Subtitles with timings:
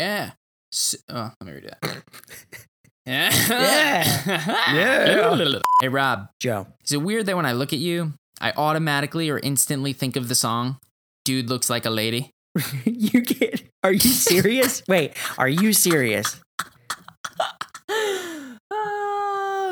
[0.00, 0.30] Yeah.
[0.72, 2.02] S oh, let me read that.
[3.06, 3.30] Yeah.
[3.48, 4.04] Yeah.
[4.74, 5.60] Yeah.
[5.80, 6.66] Hey, Rob, Joe.
[6.84, 10.28] is it weird that when I look at you, I automatically or instantly think of
[10.28, 10.78] the song,
[11.24, 12.30] Dude Looks Like a Lady?
[12.84, 14.82] you get are you serious?
[14.88, 16.40] Wait, are you serious?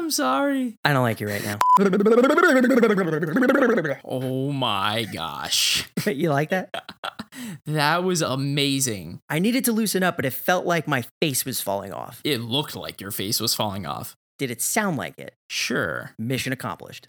[0.08, 0.78] I'm sorry.
[0.86, 1.58] I don't like you right now.
[4.06, 5.86] Oh my gosh.
[6.06, 6.70] you like that?
[7.66, 9.20] That was amazing.
[9.28, 12.20] I needed to loosen up, but it felt like my face was falling off.
[12.24, 14.16] It looked like your face was falling off.
[14.38, 15.34] Did it sound like it?
[15.48, 16.14] Sure.
[16.18, 17.06] Mission accomplished.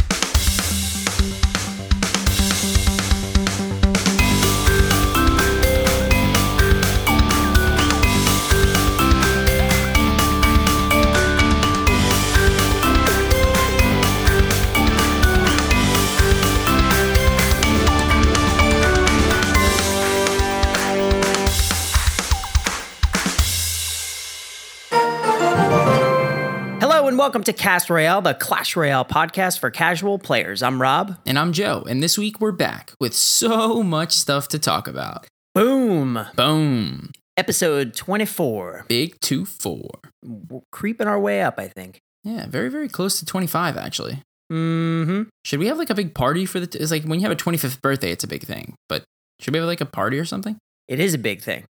[27.29, 30.63] Welcome to Cast Royale, the Clash Royale podcast for casual players.
[30.63, 31.15] I'm Rob.
[31.27, 35.27] And I'm Joe, and this week we're back with so much stuff to talk about.
[35.53, 36.25] Boom.
[36.35, 37.11] Boom.
[37.37, 38.85] Episode 24.
[38.89, 39.89] Big 2 4.
[40.23, 41.99] We're creeping our way up, I think.
[42.23, 44.23] Yeah, very, very close to 25, actually.
[44.51, 45.29] Mm-hmm.
[45.45, 46.81] Should we have like a big party for the.
[46.81, 48.73] It's like when you have a 25th birthday, it's a big thing.
[48.87, 49.03] But
[49.39, 50.57] should we have like a party or something?
[50.87, 51.65] It is a big thing.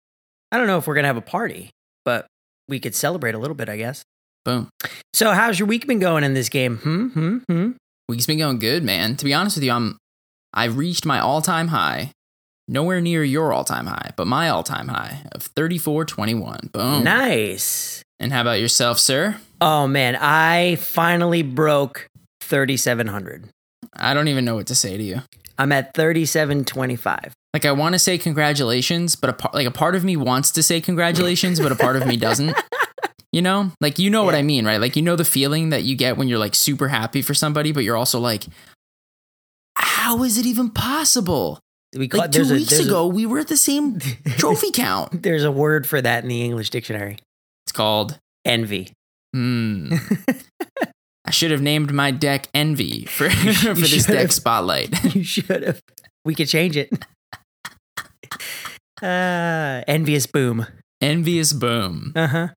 [0.50, 1.70] I don't know if we're gonna have a party,
[2.04, 2.26] but
[2.66, 4.02] we could celebrate a little bit, I guess.
[4.44, 4.68] Boom.
[5.14, 6.78] So, how's your week been going in this game?
[6.78, 7.70] Hmm, hmm, hmm.
[8.08, 9.16] Week's been going good, man.
[9.16, 9.98] To be honest with you, I'm.
[10.52, 12.12] I've reached my all time high.
[12.68, 16.72] Nowhere near your all time high, but my all time high of 34.21.
[16.72, 17.04] Boom.
[17.04, 18.02] Nice.
[18.18, 19.36] And how about yourself, sir?
[19.60, 22.06] Oh man, I finally broke
[22.42, 23.48] 3700.
[23.96, 25.22] I don't even know what to say to you.
[25.58, 27.32] I'm at 3725.
[27.52, 30.50] Like I want to say congratulations, but a part, like a part of me wants
[30.52, 32.56] to say congratulations, but a part of me doesn't.
[33.34, 34.80] You know, like you know what I mean, right?
[34.80, 37.72] Like you know the feeling that you get when you're like super happy for somebody,
[37.72, 38.44] but you're also like,
[39.74, 41.58] how is it even possible?
[41.96, 43.98] We call, Like two a- weeks there's a- ago, we were at the same
[44.38, 45.22] trophy count.
[45.24, 47.18] there's a word for that in the English dictionary.
[47.66, 48.20] It's called.
[48.44, 48.92] Envy.
[49.34, 49.96] Hmm.
[51.24, 54.32] I should have named my deck Envy for for this deck have.
[54.32, 55.14] spotlight.
[55.16, 55.80] you should have.
[56.24, 56.92] We could change it.
[59.02, 60.66] Uh, envious boom.
[61.00, 62.12] Envious boom.
[62.14, 62.48] Uh huh.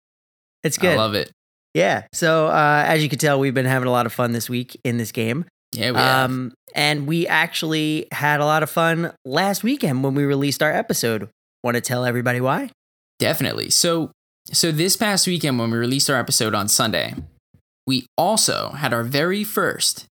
[0.67, 0.93] It's good.
[0.93, 1.31] I love it.
[1.73, 2.03] Yeah.
[2.13, 4.79] So uh, as you can tell, we've been having a lot of fun this week
[4.83, 5.45] in this game.
[5.73, 6.29] Yeah, we have.
[6.29, 10.71] Um, and we actually had a lot of fun last weekend when we released our
[10.71, 11.29] episode.
[11.63, 12.69] Want to tell everybody why?
[13.19, 13.69] Definitely.
[13.69, 14.11] So
[14.51, 17.15] so this past weekend when we released our episode on Sunday,
[17.85, 20.05] we also had our very first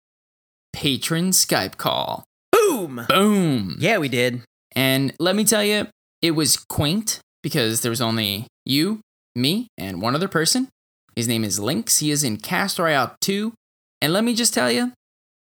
[0.73, 2.25] patron Skype call.
[2.51, 3.05] Boom.
[3.07, 3.77] Boom.
[3.79, 4.41] Yeah, we did.
[4.75, 5.87] And let me tell you,
[6.21, 8.99] it was quaint because there was only you,
[9.35, 10.69] me, and one other person.
[11.15, 11.99] His name is Lynx.
[11.99, 13.53] He is in Cast Royale 2.
[14.01, 14.91] And let me just tell you,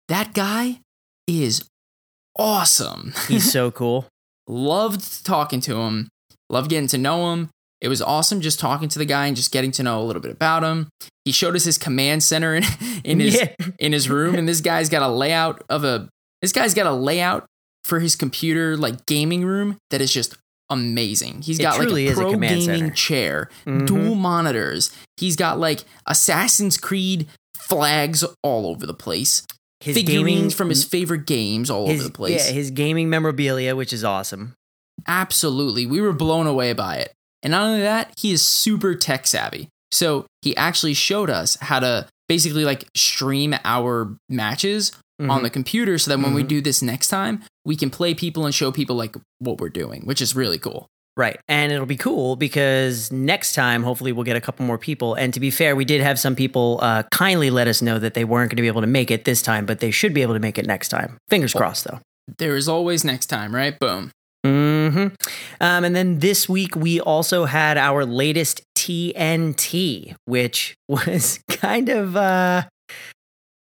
[0.09, 0.81] that guy
[1.27, 1.65] is
[2.39, 3.13] awesome.
[3.29, 4.07] He's so cool.
[4.47, 6.09] loved talking to him,
[6.51, 7.49] loved getting to know him.
[7.81, 10.23] It was awesome just talking to the guy and just getting to know a little
[10.23, 10.89] bit about him.
[11.25, 12.65] He showed us his command center in,
[13.05, 13.53] in his Yeah.
[13.79, 16.09] in his room, and this guy's got a layout of a
[16.41, 17.45] this guy's got a layout
[17.85, 20.37] for his computer like gaming room that is just
[20.71, 21.43] amazing.
[21.43, 22.95] He's got like a a pro command gaming center.
[22.95, 23.87] chair, Mhm.
[23.87, 24.91] dual monitors.
[25.17, 27.27] He's got like Assassin's Creed
[27.57, 29.43] flags all over the place.
[29.81, 32.47] His figurines gaming from his favorite games all his, over the place.
[32.47, 34.55] Yeah, his gaming memorabilia, which is awesome.
[35.07, 35.87] Absolutely.
[35.87, 37.13] We were blown away by it.
[37.43, 39.69] And not only that, he is super tech savvy.
[39.93, 45.43] So he actually showed us how to basically like stream our matches on Mhm.
[45.43, 46.49] the computer so that when we Mhm.
[46.49, 50.03] do this next time, we can play people and show people like what we're doing,
[50.05, 50.87] which is really cool.
[51.17, 51.39] Right.
[51.47, 55.15] And it'll be cool because next time, hopefully, we'll get a couple more people.
[55.15, 58.15] And to be fair, we did have some people uh, kindly let us know that
[58.15, 60.23] they weren't going to be able to make it this time, but they should be
[60.23, 61.17] able to make it next time.
[61.31, 62.01] Fingers crossed, though.
[62.39, 63.79] There is always next time, right?
[63.79, 64.11] Boom.
[64.45, 65.09] hmm
[65.61, 72.17] Um, and then this week, we also had our latest TNT, which was kind of.
[72.17, 72.63] Uh,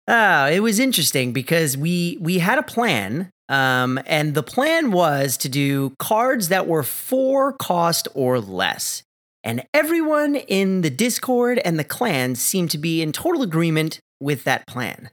[0.07, 5.37] uh, it was interesting because we we had a plan, um, and the plan was
[5.37, 9.03] to do cards that were four cost or less.
[9.43, 14.43] And everyone in the Discord and the clan seemed to be in total agreement with
[14.43, 15.09] that plan.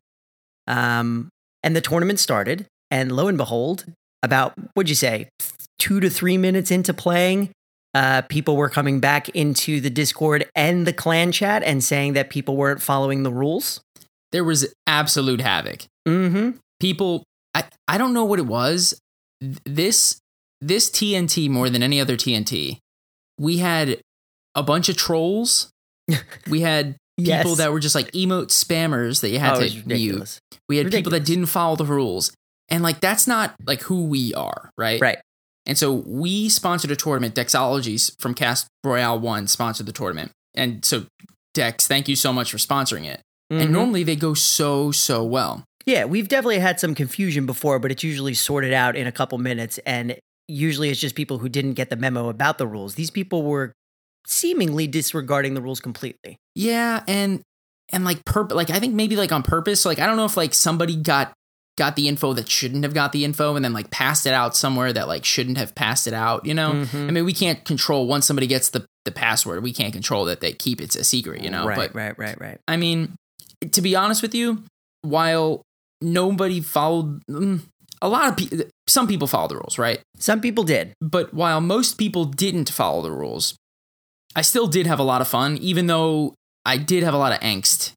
[0.67, 1.31] Um,
[1.63, 3.87] and the tournament started, and lo and behold,
[4.23, 5.31] about what'd you say,
[5.79, 7.53] two to three minutes into playing,
[7.95, 12.31] uh, people were coming back into the Discord and the clan chat and saying that
[12.31, 13.81] people weren't following the rules.
[14.33, 15.85] There was absolute havoc.
[16.07, 16.59] Mm-hmm.
[16.81, 18.99] people I, I don't know what it was
[19.65, 20.19] this
[20.61, 22.79] this tnt more than any other tnt
[23.39, 24.01] we had
[24.55, 25.71] a bunch of trolls.
[26.49, 27.57] We had people Yes.
[27.59, 30.39] that were just like emote spammers that you had Oh, to mute.
[30.69, 32.33] We had people that didn't follow the rules.
[32.71, 35.01] And like that's not like who we are, right?
[35.01, 35.19] Right.
[35.67, 37.35] And so we sponsored a tournament.
[37.35, 40.33] Dexologies from Cast Royale One sponsored the tournament.
[40.55, 41.05] And so
[41.55, 43.21] Dex, thank you so much for sponsoring it.
[43.51, 43.71] And Mhm.
[43.71, 45.65] normally they go so, so well.
[45.87, 49.39] Yeah, we've definitely had some confusion before, but it's usually sorted out in a couple
[49.39, 49.79] minutes.
[49.87, 50.17] And
[50.47, 52.95] usually it's just people who didn't get the memo about the rules.
[52.95, 53.73] These people were
[54.27, 56.37] seemingly disregarding the rules completely.
[56.55, 57.41] Yeah, and
[57.91, 59.87] and like purp like I think maybe like on purpose.
[59.87, 61.33] Like I don't know if like somebody got
[61.79, 64.57] got the info that shouldn't have got the info and then like passed it out
[64.57, 66.73] somewhere that like shouldn't have passed it out, you know?
[66.73, 67.09] Mhm.
[67.09, 70.41] I mean, we can't control once somebody gets the the password, we can't control that
[70.41, 71.65] they keep it a secret, you know?
[71.65, 72.59] right, But right, right, right.
[72.69, 73.15] I mean,
[73.71, 74.63] to be honest with you,
[75.03, 75.63] while
[76.01, 77.61] nobody followed mm,
[78.01, 80.01] a lot of people some people follow the rules, right?
[80.19, 80.95] Some people did.
[81.01, 83.55] But while most people didn't follow the rules,
[84.35, 86.35] I still did have a lot of fun, even though
[86.65, 87.93] I did have a lot of angst,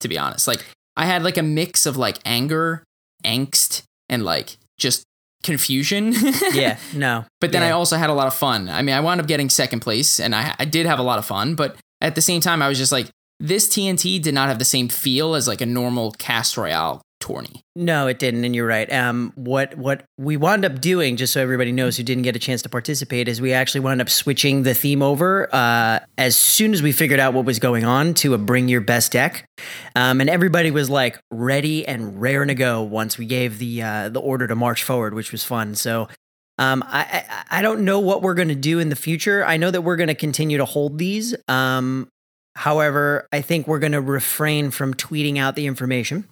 [0.00, 0.46] to be honest.
[0.48, 0.64] Like,
[0.96, 2.84] I had like a mix of like anger,
[3.24, 5.04] angst, and like just
[5.42, 6.14] confusion.
[6.52, 7.24] Yeah, no.
[7.40, 7.68] but then Yeah.
[7.68, 8.68] I also had a lot of fun.
[8.68, 11.18] I mean, I wound up getting second place and I, I did have a lot
[11.18, 13.08] of fun, but at the same time, I was just like,
[13.40, 17.62] this TNT did not have the same feel as like a normal Cast Royale tourney.
[17.74, 18.90] No, it didn't, and you're right.
[18.92, 22.38] Um, what what we wound up doing, just so everybody knows who didn't get a
[22.38, 26.72] chance to participate, is we actually wound up switching the theme over uh, as soon
[26.72, 29.48] as we figured out what was going on to a bring your best deck,
[29.96, 34.08] um, and everybody was like ready and raring to go once we gave the uh,
[34.10, 35.74] the order to march forward, which was fun.
[35.74, 36.08] So.
[36.56, 39.44] Um, I, I I don't know what we're going to do in the future.
[39.44, 41.34] I know that we're going to continue to hold these.
[41.48, 42.08] Um,
[42.56, 46.26] however, I think we're going to refrain from tweeting out the information.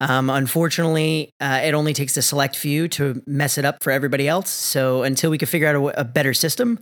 [0.00, 4.28] Um, unfortunately, uh, it only takes a select few to mess it up for everybody
[4.28, 4.50] else.
[4.50, 6.78] So until we can figure out a, a better system,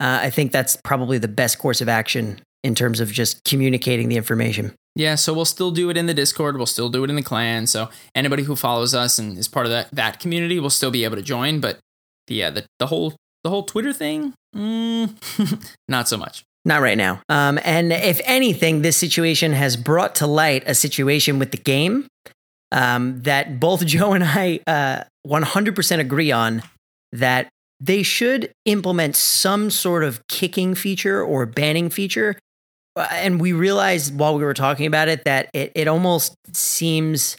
[0.00, 4.08] uh, I think that's probably the best course of action in terms of just communicating
[4.08, 4.74] the information.
[4.94, 6.56] Yeah, so we'll still do it in the Discord.
[6.56, 7.66] We'll still do it in the clan.
[7.68, 11.04] So anybody who follows us and is part of that that community will still be
[11.04, 11.60] able to join.
[11.60, 11.78] But
[12.26, 13.14] yeah, the the whole
[13.44, 16.42] the whole Twitter thing, mm, not so much.
[16.64, 17.22] Not right now.
[17.28, 22.06] Um, and if anything, this situation has brought to light a situation with the game
[22.72, 26.62] um, that both Joe and I uh, 100% agree on
[27.12, 27.48] that
[27.80, 32.36] they should implement some sort of kicking feature or banning feature.
[32.96, 37.36] Uh, And we realized while we were talking about it that it, it almost seems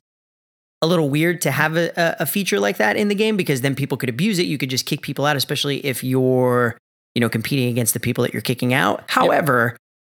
[0.82, 3.60] a little weird to have a, a- a feature like that in the game because
[3.62, 4.44] then people could abuse it.
[4.48, 6.78] You could just kick people out, especially if you're,
[7.16, 9.04] you know, competing against the people that you're kicking out.
[9.08, 9.76] However,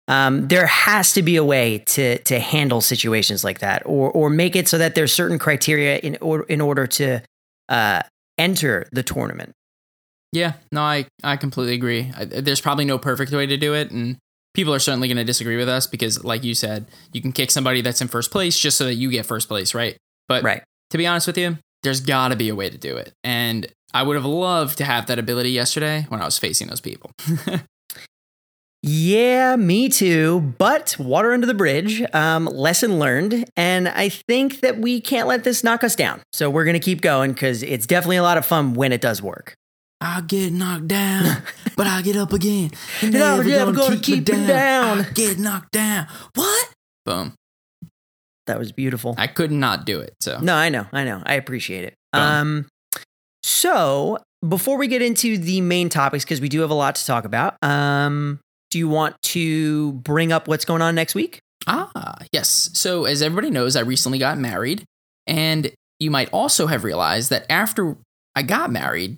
[0.07, 4.29] um, there has to be a way to to handle situations like that, or or
[4.29, 7.21] make it so that there's certain criteria in order in order to
[7.69, 8.01] uh,
[8.37, 9.51] enter the tournament.
[10.33, 12.11] Yeah, no, I I completely agree.
[12.15, 14.17] I, there's probably no perfect way to do it, and
[14.53, 17.51] people are certainly going to disagree with us because, like you said, you can kick
[17.51, 19.97] somebody that's in first place just so that you get first place, right?
[20.27, 20.63] But Right.
[20.89, 23.67] to be honest with you, there's got to be a way to do it, and
[23.93, 27.11] I would have loved to have that ability yesterday when I was facing those people.
[28.83, 30.55] Yeah, me too.
[30.57, 33.45] But water under the bridge, um, lesson learned.
[33.55, 36.21] And I think that we can't let this knock us down.
[36.33, 38.99] So we're going to keep going because it's definitely a lot of fun when it
[38.99, 39.53] does work.
[40.03, 41.43] I get knocked down,
[41.77, 42.71] but I get up again.
[43.03, 45.01] And I'm never gonna keep me down.
[45.01, 46.07] I get knocked down.
[46.33, 46.69] What?
[47.05, 47.35] Boom.
[48.47, 49.13] That was beautiful.
[49.19, 50.15] I could not do it.
[50.19, 50.87] So No, I know.
[50.91, 51.21] I know.
[51.23, 51.93] I appreciate it.
[52.13, 52.21] Boom.
[52.23, 52.67] Um,
[53.61, 57.05] so before we get into the main topics, because we do have a lot to
[57.05, 58.39] talk about, um,
[58.71, 61.39] do you want to bring up what's going on next week?
[61.67, 62.71] Ah, yes.
[62.73, 64.83] So, as everybody knows, I recently got married.
[65.27, 67.97] And you might also have realized that after
[68.35, 69.17] I got married,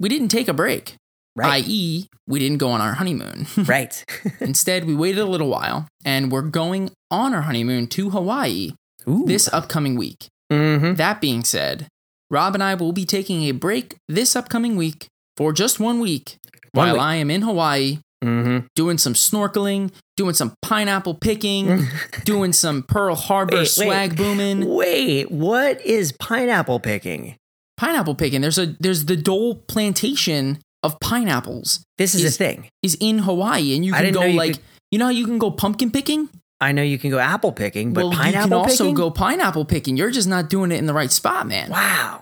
[0.00, 0.96] we didn't take a break,
[1.36, 1.64] Right.
[1.64, 3.46] i.e., we didn't go on our honeymoon.
[3.66, 4.04] right.
[4.40, 8.72] Instead, we waited a little while and we're going on our honeymoon to Hawaii
[9.08, 9.24] Ooh.
[9.26, 10.26] this upcoming week.
[10.52, 10.94] Mm-hmm.
[10.94, 11.86] That being said,
[12.30, 15.06] Rob and I will be taking a break this upcoming week
[15.36, 16.36] for just one week
[16.72, 17.02] One while week.
[17.02, 18.66] I am in Hawaii Mm-hmm.
[18.74, 21.86] doing some snorkeling, doing some pineapple picking,
[22.24, 23.68] doing some Pearl Harbor Wait, wait.
[23.68, 24.66] swag booming.
[24.66, 27.36] Wait, what is pineapple picking?
[27.76, 28.40] Pineapple picking.
[28.40, 32.68] There's a there's the Dole plantation of pineapples This is Is- a thing.
[32.82, 35.38] is in Hawaii, and you can go you like could- you know how you can
[35.38, 36.30] go pumpkin picking.
[36.60, 38.94] I know you can go apple picking, but well, pineapple you can also picking?
[38.94, 39.96] go pineapple picking.
[39.96, 41.70] You're just not doing it in the right spot, man.
[41.70, 42.20] Wow.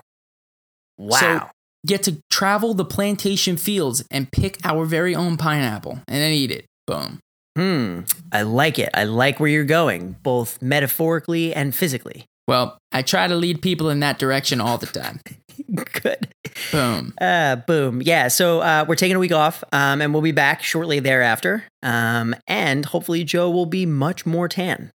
[0.97, 1.17] Wow.
[1.19, 1.49] So-
[1.85, 6.49] Get to travel the plantation fields and pick our very own pineapple, and then eat
[6.49, 6.65] it.
[6.87, 7.19] Boom.
[7.55, 7.99] hmm.
[8.31, 8.89] I like it.
[8.95, 12.25] I like where you're going, both metaphorically and physically.
[12.47, 15.19] Well, I try to lead people in that direction all the time.
[16.03, 16.27] Good.
[16.71, 17.13] Boom.
[17.19, 18.01] Uh, boom.
[18.01, 18.27] Yeah.
[18.27, 21.63] So uh, we're taking a week off, um, and we'll be back shortly thereafter.
[21.83, 24.91] Um, and hopefully Joe will be much more tan.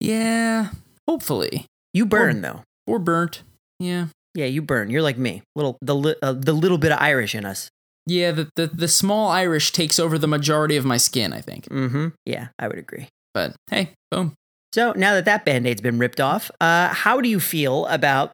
[0.00, 0.68] Yeah,
[1.08, 1.66] hopefully.
[1.92, 2.62] You burn though.
[2.86, 3.42] Or burnt.
[3.78, 4.06] Yeah.
[4.34, 4.90] Yeah, you burn.
[4.90, 5.42] You're like me.
[5.54, 7.70] Little the li- uh, the little bit of Irish in us.
[8.06, 11.66] Yeah, the, the the small Irish takes over the majority of my skin, I think.
[11.68, 12.08] Mm-hmm.
[12.26, 13.08] Yeah, I would agree.
[13.32, 14.34] But hey, boom.
[14.74, 18.32] So now that that band-aid's been ripped off, uh, how do you feel about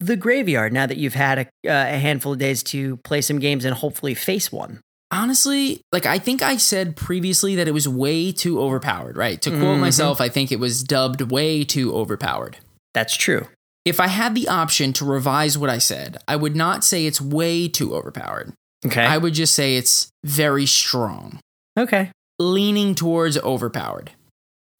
[0.00, 3.38] the graveyard now that you've had a, uh, a handful of days to play some
[3.38, 4.80] games and hopefully face one?
[5.10, 9.40] Honestly, like I think I said previously that it was way too overpowered, right?
[9.42, 9.80] To quote Mhm.
[9.80, 12.58] myself, I think it was dubbed way too overpowered.
[12.94, 13.46] That's true.
[13.86, 17.20] If I had the option to revise what I said, I would not say it's
[17.22, 18.52] way too overpowered.
[18.84, 19.04] Okay.
[19.04, 21.40] I would just say it's very strong,
[21.78, 22.12] okay.
[22.38, 24.10] leaning towards overpowered.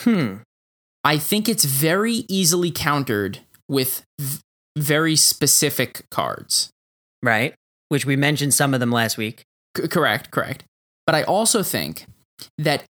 [0.02, 0.37] Hmm.
[1.04, 4.40] I think it's very easily countered with v-
[4.78, 6.70] very specific cards.
[7.23, 7.54] Right.
[7.88, 9.42] Which we mentioned some of them last week.
[9.76, 10.64] C- correct, correct.
[11.06, 12.06] But I also think
[12.58, 12.85] that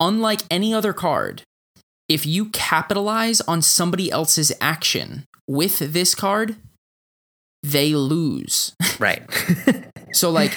[0.00, 1.42] unlike any other card,
[2.08, 6.56] if you capitalize on somebody else's action with this card,
[7.62, 8.74] they lose.
[8.98, 9.22] Right.
[10.12, 10.52] So, like,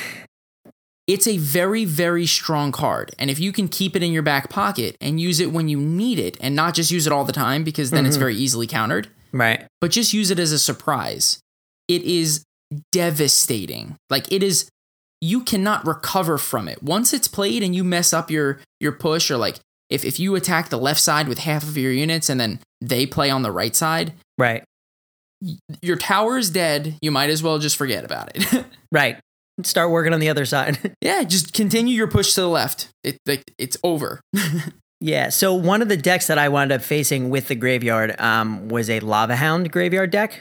[1.05, 3.13] it's a very, very strong card.
[3.19, 5.77] And if you can keep it in your back pocket and use it when you
[5.79, 8.19] need it and not just use it all the time because then it's Mhm.
[8.19, 9.65] very easily countered, right.
[9.79, 11.39] but just use it as a surprise,
[11.87, 12.43] it is
[12.91, 13.95] devastating.
[14.09, 14.69] Like, it is,
[15.19, 16.81] you cannot recover from it.
[16.81, 19.57] Once it's played and you mess up your, your push, or like,
[19.89, 23.05] if, if you attack the left side with half of your units and then they
[23.05, 24.63] play on the right side, Right.
[25.81, 26.97] your tower is dead.
[27.01, 28.65] You might as well just forget about it.
[28.93, 29.17] Right.
[29.63, 30.95] Start working on the other side.
[31.01, 32.89] Yeah, just continue your push to the left.
[33.03, 34.19] It like it's over.
[35.01, 35.27] yeah.
[35.29, 38.89] So one of the decks that I wound up facing with the graveyard um, was
[38.89, 40.39] a Lava Hound graveyard deck.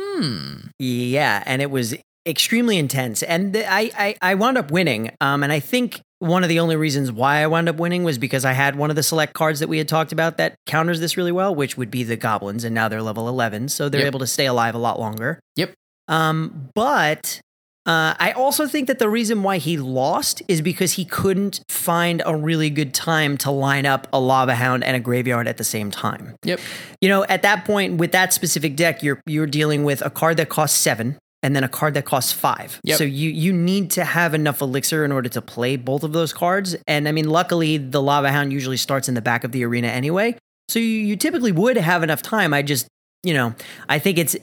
[0.00, 0.54] hmm.
[0.78, 1.94] Yeah, and it was
[2.26, 5.10] extremely intense, and the, I, I I wound up winning.
[5.20, 8.16] Um, and I think one of the only reasons why I wound up winning was
[8.18, 11.00] because I had one of the select cards that we had talked about that counters
[11.00, 14.00] this really well, which would be the goblins, and now they're level eleven, so they're
[14.00, 14.06] Yep.
[14.06, 15.38] able to stay alive a lot longer.
[15.56, 15.74] Yep.
[16.08, 17.40] Um, but.
[17.86, 22.22] Uh, I also think that the reason why he lost is because he couldn't find
[22.24, 25.64] a really good time to line up a lava hound and a graveyard at the
[25.64, 26.60] same time Yep.
[27.02, 30.38] you know, at that point with that specific deck, you're you're dealing with a card
[30.38, 32.80] that costs seven and then a card that costs five.
[32.84, 32.96] Yep.
[32.96, 36.32] So you you need to have enough elixir in order to play both of those
[36.32, 36.74] cards.
[36.86, 39.88] And I mean, luckily the Lava Hound usually starts in the back of the arena
[39.88, 40.38] anyway.
[40.70, 42.54] So you, you typically would have enough time.
[42.54, 42.88] I just,
[43.22, 43.54] you know,
[43.90, 44.34] I think it's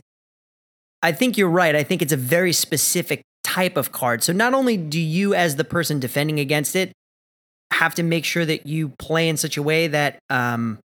[1.01, 1.75] I think you're right.
[1.75, 4.24] I think it's a very specific type of card.
[4.24, 6.91] So not only do you as the person defending against it
[7.72, 10.79] have to make sure that you play in such a way that um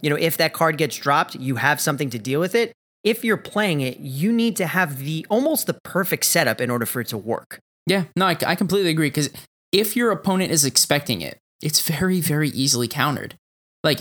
[0.00, 2.72] you know, if that card gets dropped, you have something to deal with it.
[3.04, 6.86] If you're playing it, you need to have the almost the perfect setup in order
[6.86, 7.58] for it to work.
[7.86, 8.04] Yeah.
[8.16, 9.08] No, I, I completely agree.
[9.08, 9.30] Because
[9.72, 13.34] if your opponent is expecting it, it's very, very easily countered.
[13.82, 14.00] Like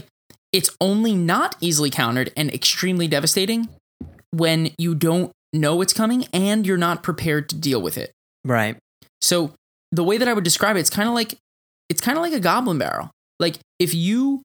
[0.51, 3.69] it's only not easily countered and extremely devastating
[4.31, 8.11] when you don't know it's coming and you're not prepared to deal with it.
[8.45, 8.77] Right.
[9.21, 9.53] So
[9.91, 11.37] the way that I would describe it, it's kind of like
[11.89, 13.11] it's kind of like a goblin barrel.
[13.39, 14.41] Like if you,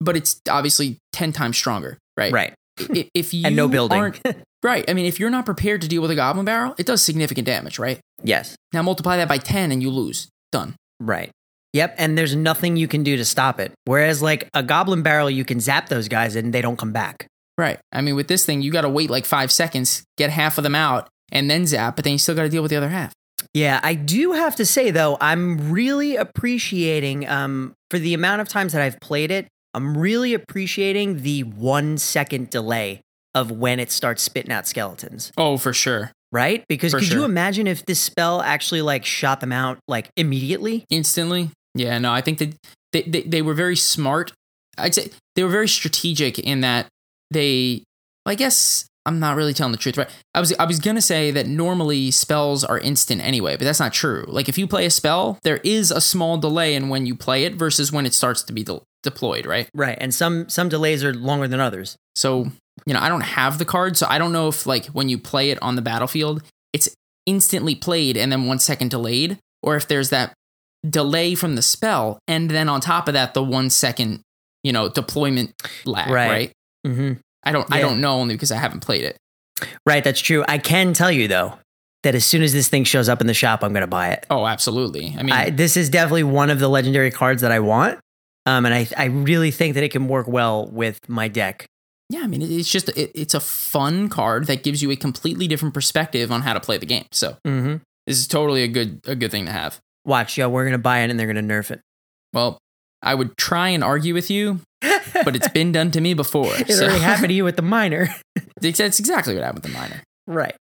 [0.00, 2.32] but it's obviously ten times stronger, right?
[2.32, 2.54] Right.
[3.14, 4.14] If you and no building.
[4.62, 7.02] right, I mean, if you're not prepared to deal with a goblin barrel, it does
[7.02, 8.00] significant damage, right?
[8.22, 8.56] yes.
[8.72, 10.28] Now multiply that by ten and you lose.
[10.52, 10.74] Done.
[11.00, 11.30] Right.
[11.72, 11.94] Yep.
[11.98, 13.72] And there's nothing you can do to stop it.
[13.84, 17.26] Whereas like a goblin barrel, you can zap those guys and they don't come back.
[17.60, 17.78] Right.
[17.92, 20.64] I mean, with this thing, you got to wait like five seconds, get half of
[20.64, 21.94] them out, and then zap.
[21.96, 23.12] But then you still got to deal with the other half.
[23.52, 28.48] Yeah, I do have to say though, I'm really appreciating um for the amount of
[28.48, 33.00] times that I've played it, I'm really appreciating the 1 second delay
[33.34, 36.12] of when it starts spitting out skeletons, Oh, for sure.
[36.32, 36.64] right?
[36.68, 40.84] Because For could you imagine if this spell actually like shot them out like immediately?
[40.90, 41.50] instantly.
[41.74, 42.54] Yeah, no, I think that
[42.92, 44.32] they, they, they were very smart.
[44.78, 46.86] I'd say they were very strategic in that
[47.30, 47.84] they,
[48.26, 50.10] I guess I'm not really telling the truth, right?
[50.34, 53.92] I was I was gonna say that normally spells are instant anyway, but that's not
[53.92, 54.24] true.
[54.28, 57.44] Like if you play a spell, there is a small delay in when you play
[57.44, 59.68] it versus when it starts to be de- deployed, right?
[59.74, 59.96] Right.
[60.00, 61.96] And some some delays are longer than others.
[62.14, 62.50] So
[62.86, 65.18] you know, I don't have the card, so I don't know if like when you
[65.18, 66.88] play it on the battlefield, it's
[67.26, 70.34] instantly played and then one second delayed, or if there's that
[70.88, 74.20] delay from the spell, and then on top of that, the one second,
[74.62, 75.52] you know, deployment
[75.84, 76.30] lag, Right.
[76.30, 76.52] right?
[76.86, 77.18] Mhm.
[77.42, 79.16] I don't, I don't know only because I haven't played it.
[79.86, 80.44] Right, that's true.
[80.48, 81.54] I can tell you though
[82.02, 84.08] that as soon as this thing shows up in the shop, I'm going to buy
[84.10, 84.24] it.
[84.30, 85.14] Oh, absolutely.
[85.18, 87.98] I mean, I, this is definitely one of the legendary cards that I want.
[88.46, 91.66] Um, and I, I really think that it can work well with my deck.
[92.08, 95.46] yeah, I mean, it's just it, it's a fun card that gives you a completely
[95.46, 97.04] different perspective on how to play the game.
[97.12, 97.76] So Mm-hmm.
[98.06, 99.78] this is totally a good a good thing to have.
[100.06, 101.80] Watch, yo, we're gonna buy it and they're gonna nerf it.
[102.32, 102.56] Well,
[103.02, 104.60] I would try and argue with you,
[105.24, 106.52] but it's been done to me before.
[106.54, 108.08] it so already happened to you with the miner.
[108.60, 110.02] That's exactly what happened with the miner.
[110.26, 110.54] right.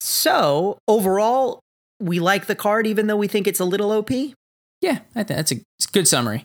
[0.00, 1.60] So overall,
[2.00, 4.10] we like the card, even though we think it's a little OP.
[4.80, 6.44] Yeah, I think that's a, a good summary.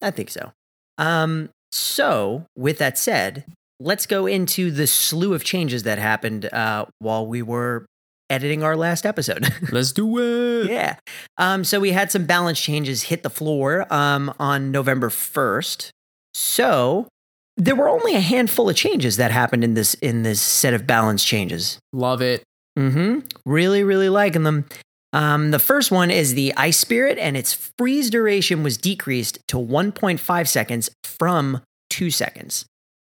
[0.00, 0.52] I think so.
[0.96, 3.44] Um, so with that said,
[3.78, 7.84] let's go into the slew of changes that happened uh, while we were
[8.30, 9.52] editing our last episode.
[9.72, 10.70] Let's do it.
[10.70, 10.96] yeah.
[11.38, 15.90] Um, so we had some balance changes hit the floor um, on November 1st.
[16.38, 17.08] So
[17.56, 20.86] there were only a handful of changes that happened in this in this set of
[20.86, 21.80] balance changes.
[21.92, 22.44] Love it.
[22.78, 23.26] Mm-hmm.
[23.44, 24.64] Really, really liking them.
[25.12, 29.56] Um, the first one is the Ice Spirit, and its freeze duration was decreased to
[29.56, 32.66] 1.5 seconds from two seconds.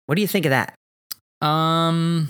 [0.07, 0.73] What do you think of that?
[1.45, 2.29] Um,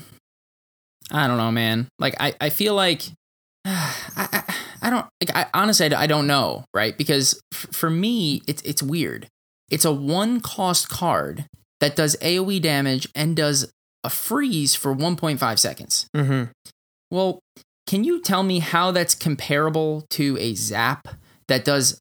[1.10, 1.88] I don't know, man.
[1.98, 3.04] Like, I, I feel like
[3.66, 5.36] I, I, I don't like.
[5.36, 6.96] I honestly, I, I don't know, right?
[6.96, 9.28] Because f- for me, it's it's weird.
[9.74, 11.48] It's a one cost card
[11.80, 13.72] that does AOE damage and does
[14.04, 16.08] a freeze for 1.5 seconds.
[16.16, 16.52] Mm-hmm.
[17.10, 17.40] Well,
[17.88, 21.08] can you tell me how that's comparable to a zap
[21.48, 22.00] that does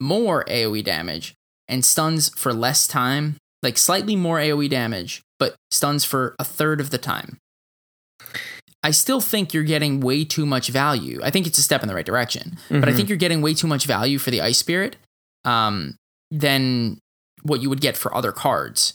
[0.00, 1.34] more AoE damage
[1.66, 3.38] and stuns for less time?
[3.60, 7.38] Like slightly more AoE damage, but stuns for a third of the time.
[8.84, 11.18] I still think you're getting way too much value.
[11.24, 13.54] I think it's a step in the right direction, but I think you're getting way
[13.54, 14.96] too much value for the Ice Spirit
[15.44, 15.96] um,
[16.38, 16.98] than
[17.42, 18.94] what you would get for other cards.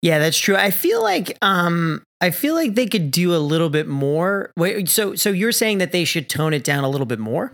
[0.00, 0.56] Yeah, that's true.
[0.56, 4.50] I feel like um I feel like they could do a little bit more.
[4.56, 7.52] Wait, so so you're saying that they should tone it down a little bit more?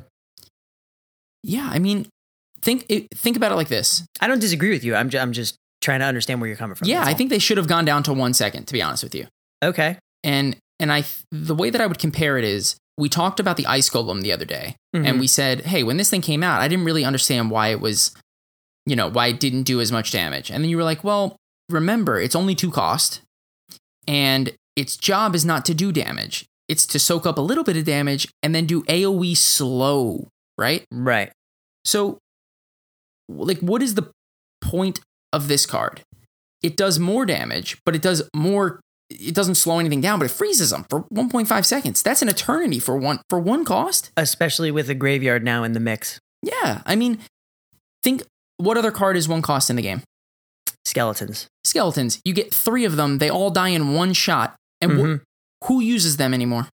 [1.42, 2.06] Yeah, I mean,
[2.62, 4.04] think think about it like this.
[4.20, 4.94] I don't disagree with you.
[4.94, 6.88] I'm ju- I'm just trying to understand where you're coming from.
[6.88, 8.66] yeah, I think they should have gone down to one second.
[8.66, 9.26] To be honest with you,
[9.62, 9.98] Okay.
[10.24, 13.66] and and I the way that I would compare it is we talked about the
[13.66, 15.06] ice golem the other day, Mhm.
[15.06, 17.80] and we said, hey, when this thing came out, I didn't really understand why it
[17.80, 18.10] was,
[18.88, 21.36] you know, why it didn't do as much damage, and then you were like, well,
[21.68, 23.20] remember, it's only two cost,
[24.06, 26.46] and its job is not to do damage.
[26.68, 30.84] It's to soak up a little bit of damage and then do AoE slow, right?
[30.92, 31.32] right.
[31.84, 32.18] So,
[33.28, 34.10] like, what is the
[34.60, 35.00] point
[35.32, 36.02] of this card?
[36.62, 38.80] It does more damage, but it does more.
[39.10, 42.02] It doesn't slow anything down, but it freezes them for 1.5 seconds.
[42.02, 44.10] That's an eternity for one for one cost.
[44.16, 46.20] Especially with the graveyard now in the mix.
[46.42, 47.18] Yeah, I mean,
[48.02, 48.22] think
[48.58, 50.02] what other card is one cost in the game?
[50.84, 51.46] Skeletons.
[51.64, 52.20] Skeletons.
[52.24, 53.18] You get three of them.
[53.18, 55.20] They all die in one shot, and wh- Mhm.
[55.64, 56.68] who uses them anymore?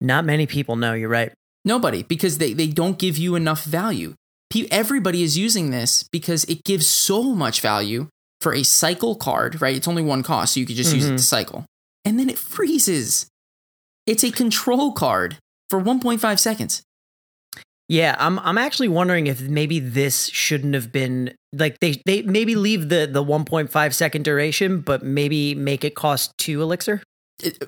[0.00, 1.32] Not many people know, you're right.
[1.64, 4.14] Nobody, because they, they don't give you enough value.
[4.70, 8.08] Everybody is using this because it gives so much value
[8.40, 9.76] for a cycle card, right?
[9.76, 11.16] It's only one cost, so you could just use it Mhm.
[11.18, 11.64] to cycle.
[12.06, 13.26] And then it freezes.
[14.06, 15.36] It's a control card
[15.68, 16.82] for 1.5 seconds.
[17.88, 22.56] Yeah, I'm I'm actually wondering if maybe this shouldn't have been like they they maybe
[22.56, 27.02] leave the the 1.5 second duration, but maybe make it cost two elixir.
[27.42, 27.66] It- uh,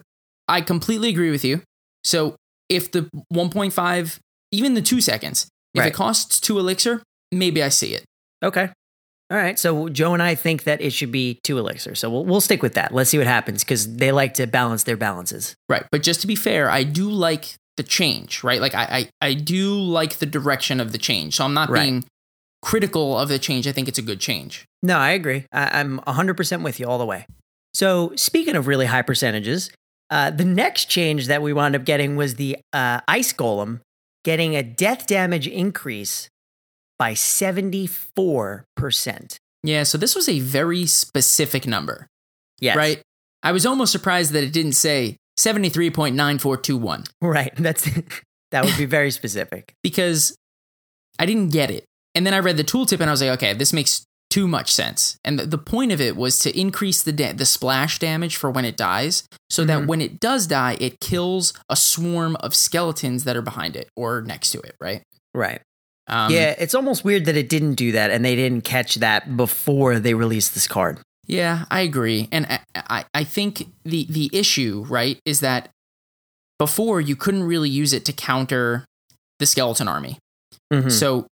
[0.50, 1.61] I completely agree with you.
[2.04, 2.35] So
[2.70, 4.18] if the 1.5,
[4.50, 5.88] even the two seconds, if Right.
[5.88, 8.04] it costs two elixir, maybe I see it.
[8.42, 8.70] Okay.
[9.31, 9.59] All right.
[9.59, 11.94] So Joe and I think that it should be two elixir.
[11.94, 12.94] So we'll we'll stick with that.
[12.94, 15.54] Let's see what happens because they like to balance their balances.
[15.68, 15.85] Right.
[15.92, 18.61] But just to be fair, I do like the change, right?
[18.61, 21.37] Like I, I, I do like the direction of the change.
[21.37, 21.85] So I'm not Right.
[21.85, 22.05] being
[22.61, 23.67] critical of the change.
[23.67, 24.67] I think it's a good change.
[24.83, 25.47] No, I agree.
[25.53, 27.25] I, I'm 100% with you all the way.
[27.75, 29.71] So, speaking of really high percentages,
[30.11, 33.81] uh, the next change that we wound up getting was the uh, Ice Golem
[34.25, 36.29] getting a death damage increase
[36.99, 39.37] by 74%.
[39.62, 42.07] Yeah, so this was a very specific number,
[42.61, 42.77] Yes.
[42.77, 43.03] right?
[43.43, 47.53] I was almost surprised that it didn't say 73.9421 Right.
[47.59, 47.88] That's
[48.51, 49.74] that would be very specific.
[49.83, 50.37] because
[51.18, 51.85] I didn't get it.
[52.14, 54.72] And then I read the tooltip and I was like, okay, this makes too much
[54.72, 55.16] sense.
[55.24, 58.51] And the, the point of it was to increase the da- the splash damage for
[58.51, 59.87] when it dies, so that Mhm.
[59.87, 64.20] when it does die, it kills a swarm of skeletons that are behind it or
[64.22, 65.03] next to it, right?
[65.35, 65.61] Right.
[66.09, 69.37] Um, yeah, it's almost weird that it didn't do that and they didn't catch that
[69.37, 70.98] before they released this card.
[71.29, 75.69] Yeah, I agree, and I, I, I think the the issue, right, is that
[76.59, 78.85] before you couldn't really use it to counter
[79.38, 80.19] the skeleton army.
[80.73, 80.91] Mhm.
[80.91, 81.27] So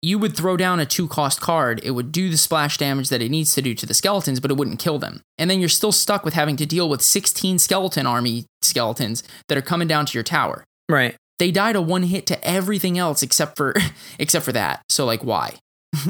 [0.00, 3.20] you would throw down a two cost card, it would do the splash damage that
[3.20, 5.22] it needs to do to the skeletons, but it wouldn't kill them.
[5.38, 9.58] And then you're still stuck with having to deal with 16 skeleton army skeletons that
[9.58, 10.62] are coming down to your tower.
[10.88, 11.16] Right.
[11.40, 13.74] They died a one hit to everything else except for
[14.18, 14.82] except for that.
[14.88, 15.56] So like why?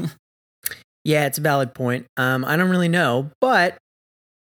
[1.04, 2.06] Yeah, it's a valid point.
[2.16, 3.78] Um, I don't really know, but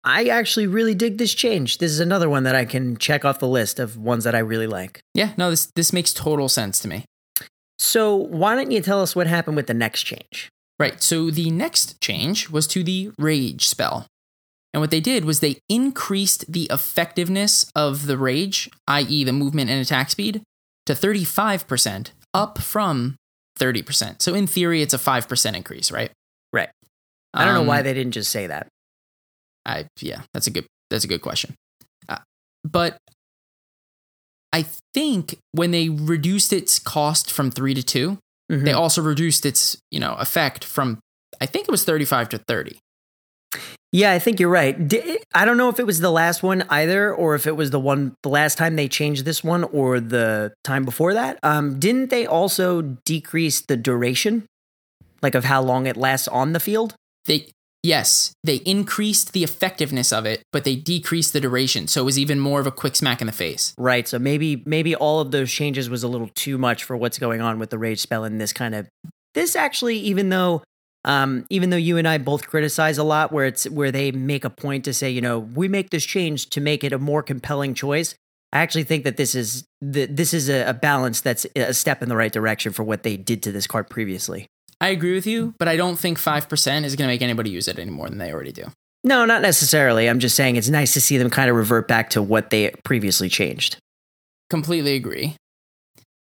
[0.05, 1.79] I actually really dig this change.
[1.79, 4.39] This is another one that I can check off the list of ones that I
[4.39, 5.01] really like.
[5.15, 7.05] Yeah, no, this this makes total sense to me.
[7.79, 10.51] So, why don't you tell us what happened with the next change?
[10.79, 11.03] Right.
[11.03, 14.07] So the next change was to the rage spell.
[14.73, 19.71] And what they did was they increased the effectiveness of the rage, i.e., the movement
[19.71, 20.43] and attack speed,
[20.87, 23.17] to 35%, up from
[23.59, 24.23] 30%.
[24.23, 26.01] So in theory, it's a 5% increase, right?
[26.01, 26.13] Right.
[27.35, 28.69] I don't know why Um, they didn't just say that.
[29.67, 31.55] I yeah, that's a good that's a good question.
[32.09, 32.19] Uh,
[32.65, 32.99] but
[34.53, 34.65] I
[34.95, 38.19] think when they reduced its cost from 3 to 2,
[38.51, 38.65] Mhm.
[38.65, 40.99] they also reduced its, you know, effect from
[41.41, 42.79] I think it was 35 to 30.
[43.93, 44.77] Yeah, I think you're right.
[45.35, 47.79] I don't know if it was the last one either, or if it was the
[47.81, 51.39] one the last time they changed this one, or the time before that.
[51.43, 54.45] Um, didn't they also decrease the duration,
[55.23, 56.95] like of how long it lasts on the field?
[57.29, 57.53] They
[57.85, 62.19] yes, they increased the effectiveness of it, but they decreased the duration, so it was
[62.19, 63.75] even more of a quick smack in the face.
[63.79, 64.09] Right.
[64.09, 67.41] So maybe maybe all of those changes was a little too much for what's going
[67.41, 68.89] on with the rage spell in this kind of
[69.35, 70.65] this actually even though
[71.05, 74.45] um even though you and I both criticize a lot where it's where they make
[74.45, 77.23] a point to say, you know, we make this change to make it a more
[77.23, 78.17] compelling choice.
[78.53, 82.03] I actually think that this is the, this is a, a balance that's a step
[82.03, 84.49] in the right direction for what they did to this card previously.
[84.81, 87.69] I agree with you, but I don't think 5% is going to make anybody use
[87.69, 88.67] it any more than they already do.
[89.05, 90.09] No, not necessarily.
[90.09, 92.71] I'm just saying it's nice to see them kind of revert back to what they
[92.85, 93.79] previously changed.
[94.51, 95.37] Completely agree.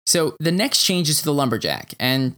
[0.06, 2.36] So the next change is to the lumberjack, and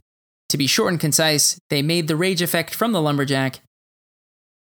[0.48, 3.60] to be short and concise, they made the rage effect from the lumberjack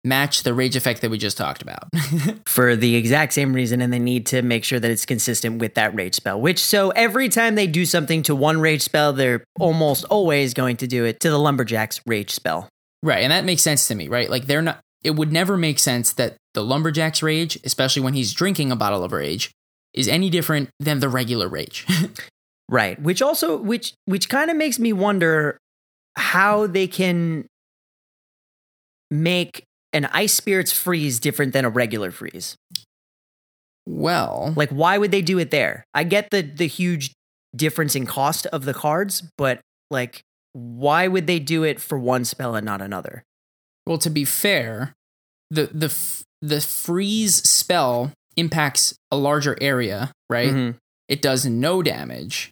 [0.05, 1.89] match the rage effect that we just talked about.
[2.45, 5.73] for the exact same reason and they need to make sure that it's consistent with
[5.73, 9.43] that rage spell which so every time they do something to one rage spell they're
[9.59, 12.69] almost always going to do it to the lumberjack's rage spell
[13.05, 14.29] right, and that makes sense to me, right?
[14.29, 18.33] Like they're not it would never make sense that the lumberjack's rage, especially when he's
[18.33, 19.51] drinking a bottle of rage,
[19.93, 21.85] is any different than the regular rage.
[22.67, 25.55] right which also which which kind of makes me wonder
[26.17, 27.45] how they can
[29.11, 29.64] make
[29.95, 32.55] an ice spirits freeze different than a regular freeze
[33.87, 37.13] well, like why would they do it there i get the the huge
[37.55, 39.59] difference in cost of the cards but
[39.91, 40.21] like
[40.53, 43.23] why would they do it for one spell and not another
[43.85, 44.93] Well, to be fair,
[45.51, 50.51] the the f- the freeze spell impacts a larger area, right?
[50.51, 50.75] Mhm.
[51.07, 52.49] It does no damage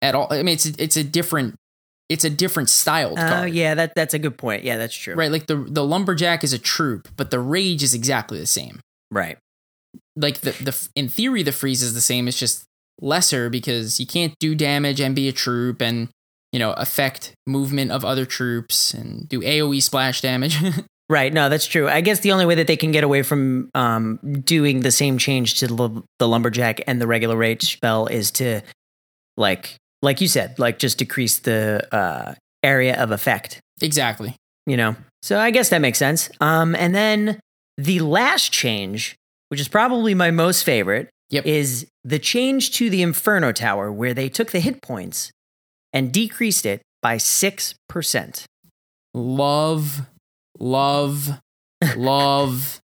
[0.00, 0.28] at all.
[0.30, 1.56] I mean, it's it's a different
[2.10, 4.64] it's a different styled Oh card, yeah, that that's a good point.
[4.64, 5.14] Yeah, that's true.
[5.14, 5.30] right?
[5.30, 8.80] Like the the lumberjack is a troop, but the rage is exactly the same.
[9.10, 9.38] Right.
[10.16, 12.28] Like the the in theory, the freeze is the same.
[12.28, 12.64] It's just
[13.00, 16.08] lesser because you can't do damage and be a troop and
[16.52, 20.58] you know affect movement of other troops and do AOE splash damage.
[21.10, 21.32] Right.
[21.32, 21.88] No, that's true.
[21.88, 25.18] I guess the only way that they can get away from um, doing the same
[25.18, 28.60] change to the, the lumberjack and the regular rage spell is to,
[29.36, 33.60] like, like you said, like just decrease the uh, area of effect.
[33.82, 34.34] exactly.
[34.66, 34.96] You know.
[35.22, 36.30] So I guess that makes sense.
[36.40, 37.40] Um, and then
[37.76, 39.16] the last change,
[39.48, 41.46] which is probably my most favorite, Yep.
[41.46, 45.30] is the change to the Inferno Tower, where they took the hit points
[45.92, 48.46] and decreased it by six percent.
[49.14, 50.02] love,
[50.58, 51.38] love,
[51.96, 52.80] love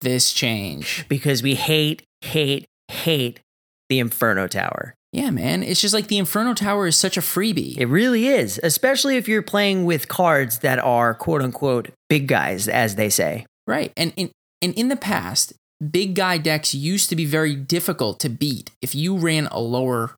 [0.00, 1.06] this change.
[1.08, 3.40] because we hate, hate, hate
[3.88, 4.94] the Inferno Tower.
[5.12, 5.62] Yeah, man.
[5.64, 7.76] It's just like the Inferno Tower is such a freebie.
[7.76, 12.68] It really is, especially if you're playing with cards that are quote unquote big guys,
[12.68, 13.46] as they say.
[13.66, 13.92] right.
[13.96, 14.30] And in
[14.62, 15.52] and in the past,
[15.90, 20.16] big guy decks used to be very difficult to beat if you ran a lower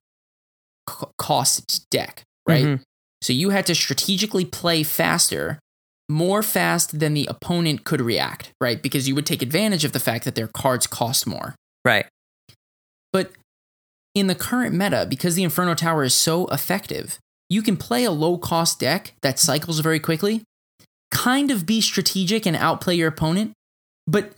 [0.89, 2.65] c- cost deck, right?
[2.65, 2.81] Mhm.
[3.21, 5.59] So you had to strategically play faster,
[6.09, 8.81] more fast than the opponent could react, right?
[8.81, 11.55] Because you would take advantage of the fact that their cards cost more.
[11.85, 12.05] Right.
[13.13, 13.31] But
[14.15, 17.17] in the current meta, because the Inferno Tower is so effective,
[17.49, 20.43] you can play a low cost deck that cycles very quickly,
[21.11, 23.53] kind of be strategic and outplay your opponent,
[24.07, 24.33] but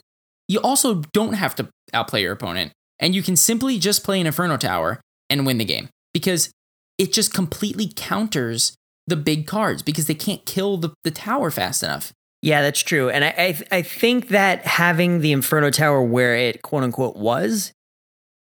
[0.47, 2.71] you also don't have to outplay your opponent.
[2.99, 6.51] And you can simply just play an Inferno Tower and win the game because
[6.97, 8.75] it just completely counters
[9.07, 12.11] the big cards because they can't kill the, the tower fast enough.
[12.41, 13.09] Yeah, that's true.
[13.09, 17.71] And I, I, I think that having the Inferno Tower where it quote unquote was,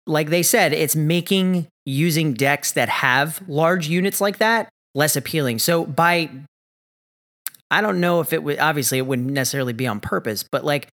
[0.07, 5.59] like they said, it's making using decks that have large units like that less appealing.
[5.59, 6.29] So by,
[7.69, 10.89] I don't know if it would, obviously it wouldn't necessarily be on purpose, but like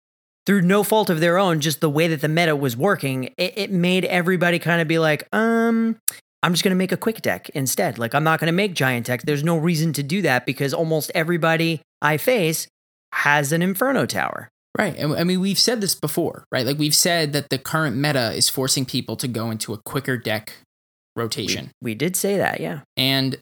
[0.46, 3.54] through no fault of their own, just the way that the meta was working, it,
[3.56, 5.98] it made everybody kind of be like, um,
[6.42, 7.98] I'm just to make a quick deck instead.
[7.98, 9.24] Like, I'm not to make giant decks.
[9.24, 12.68] There's no reason to do that because almost everybody, I face
[13.14, 14.50] has an Inferno Tower.
[14.78, 14.96] Right.
[14.98, 16.66] And I mean, we've said this before, right?
[16.66, 20.18] Like we've said that the current meta is forcing people to go into a quicker
[20.18, 20.54] deck
[21.16, 21.70] rotation.
[21.82, 22.82] We did say that, yeah.
[22.98, 23.38] And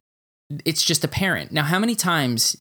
[0.66, 1.54] it's just apparent.
[1.54, 2.58] Now, how many times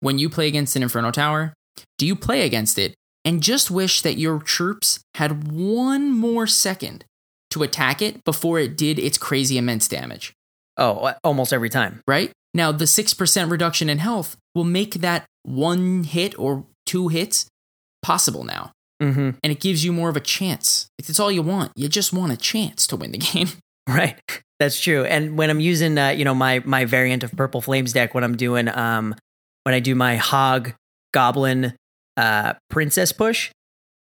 [0.00, 1.54] when you play against an Inferno Tower,
[1.96, 7.04] do you play against it and just wish that your troops had one more second
[7.50, 10.34] to attack it before it did its crazy immense damage?
[10.76, 12.02] Oh, almost every time.
[12.06, 12.32] Right?
[12.52, 17.46] Now, the 6% reduction in health will make that one hit or two hits
[18.02, 18.72] possible now.
[19.02, 19.30] Mm-hmm.
[19.42, 20.88] And it gives you more of a chance.
[20.98, 21.72] It's all you want.
[21.74, 23.48] You just want a chance to win the game.
[23.88, 24.18] Right.
[24.58, 25.04] That's true.
[25.04, 28.22] And when I'm using, uh, you know, my my variant of Purple Flames deck, when
[28.22, 29.14] I'm doing, um,
[29.64, 30.74] when I do my Hog
[31.12, 31.74] Goblin
[32.18, 33.50] uh, Princess push,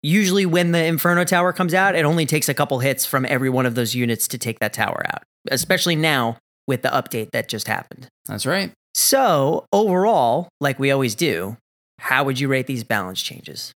[0.03, 3.49] usually when the Inferno Tower comes out, it only takes a couple hits from every
[3.49, 5.23] one of those units to take that tower out.
[5.49, 8.08] Especially now with the update that just happened.
[8.27, 8.71] That's right.
[8.93, 11.58] So overall, like we always do,
[11.99, 13.73] how would you rate these balance changes?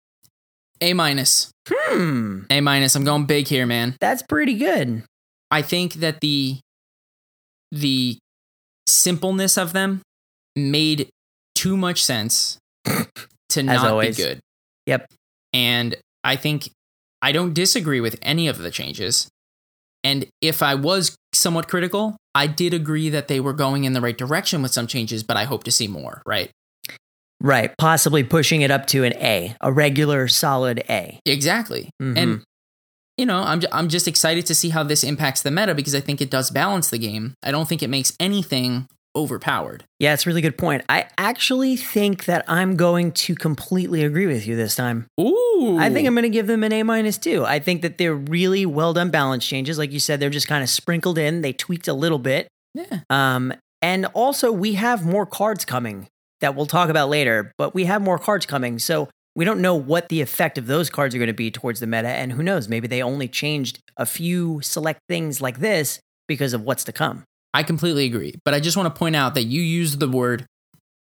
[0.81, 1.51] A minus.
[1.69, 2.95] Hmm, A minus.
[2.95, 3.97] I'm going big here, man.
[4.01, 5.03] that's pretty good.
[5.51, 6.59] I think that the
[7.73, 8.19] the
[8.87, 10.03] simpleness of them
[10.57, 11.09] made
[11.55, 12.59] too much sense
[13.49, 14.17] to not always.
[14.17, 14.41] be good.
[14.87, 15.07] Yep.
[15.53, 16.71] And I think
[17.23, 19.29] I don't disagree with any of the changes.
[20.03, 24.01] And if I was somewhat critical, I did agree that they were going in the
[24.01, 26.51] right direction with some changes, but I hope to see more, right?
[27.44, 31.20] Right, possibly pushing it up to an A, a regular solid A.
[31.26, 31.90] Exactly.
[32.02, 32.16] Mhm.
[32.16, 32.42] And
[33.18, 36.00] you know, I'm I'm just excited to see how this impacts the meta because I
[36.00, 37.35] think it does balance the game.
[37.42, 39.85] I don't think it makes anything overpowered.
[40.00, 40.85] Yeah, it's a really good point.
[40.88, 45.07] I actually think that I'm going to completely agree with you this time.
[45.20, 45.76] Ooh.
[45.78, 47.44] I think I'm going to give them an A minus too.
[47.44, 49.76] I think that they're really well done balance changes.
[49.78, 51.42] Like you said, they're just kind of sprinkled in.
[51.42, 52.48] They tweaked a little bit.
[52.74, 53.00] Yeah.
[53.11, 53.52] Um,
[53.83, 56.09] and also we have more cards coming
[56.44, 58.78] that we'll talk about later, but we have more cards coming.
[58.78, 61.80] So we don't know what the effect of those cards are going to be towards
[61.80, 62.09] the meta.
[62.09, 66.61] And who knows, maybe they only changed a few select things like this because of
[66.61, 67.24] what's to come.
[67.54, 68.35] I completely agree.
[68.44, 70.44] But I just want to point out that you used the word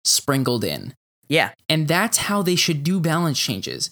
[0.06, 0.94] sprinkled in.
[1.28, 1.52] Yeah.
[1.68, 3.90] And that's how they should do balance changes.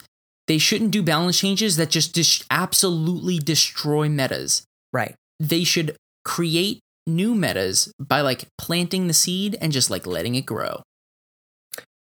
[0.48, 4.64] They shouldn't do balance changes that just dis- absolutely destroy metas.
[4.94, 5.16] Right.
[5.40, 10.46] They should create new metas by like planting the seed and just like letting it
[10.46, 10.82] grow.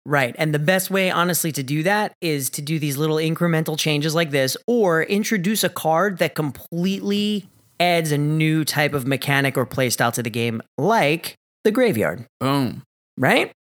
[0.07, 0.33] Right.
[0.39, 4.15] And the best way, honestly, to do that is to do these little incremental changes
[4.15, 9.65] like this or introduce a card that completely adds a new type of mechanic or
[9.65, 12.25] playstyle to the game, like the graveyard.
[12.39, 12.83] Boom.
[13.17, 13.49] Right?
[13.49, 13.53] I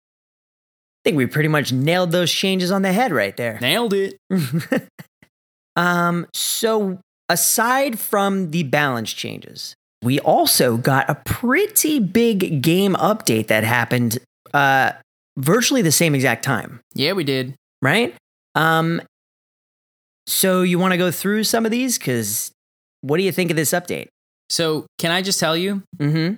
[1.04, 3.58] think we pretty much nailed those changes on the head right there.
[3.60, 4.16] Nailed it.
[5.74, 13.48] um, so aside from the balance changes, we also got a pretty big game update
[13.48, 14.18] that happened
[14.54, 14.92] uh
[15.38, 16.80] virtually the same exact time.
[16.94, 17.54] Yeah, we did.
[17.82, 18.14] right?
[18.54, 19.02] Um,
[20.26, 21.98] so you want to go through some of these?
[21.98, 22.50] Because
[23.02, 24.08] what do you think of this update?
[24.48, 26.36] So, can I just tell you, Mm-hmm.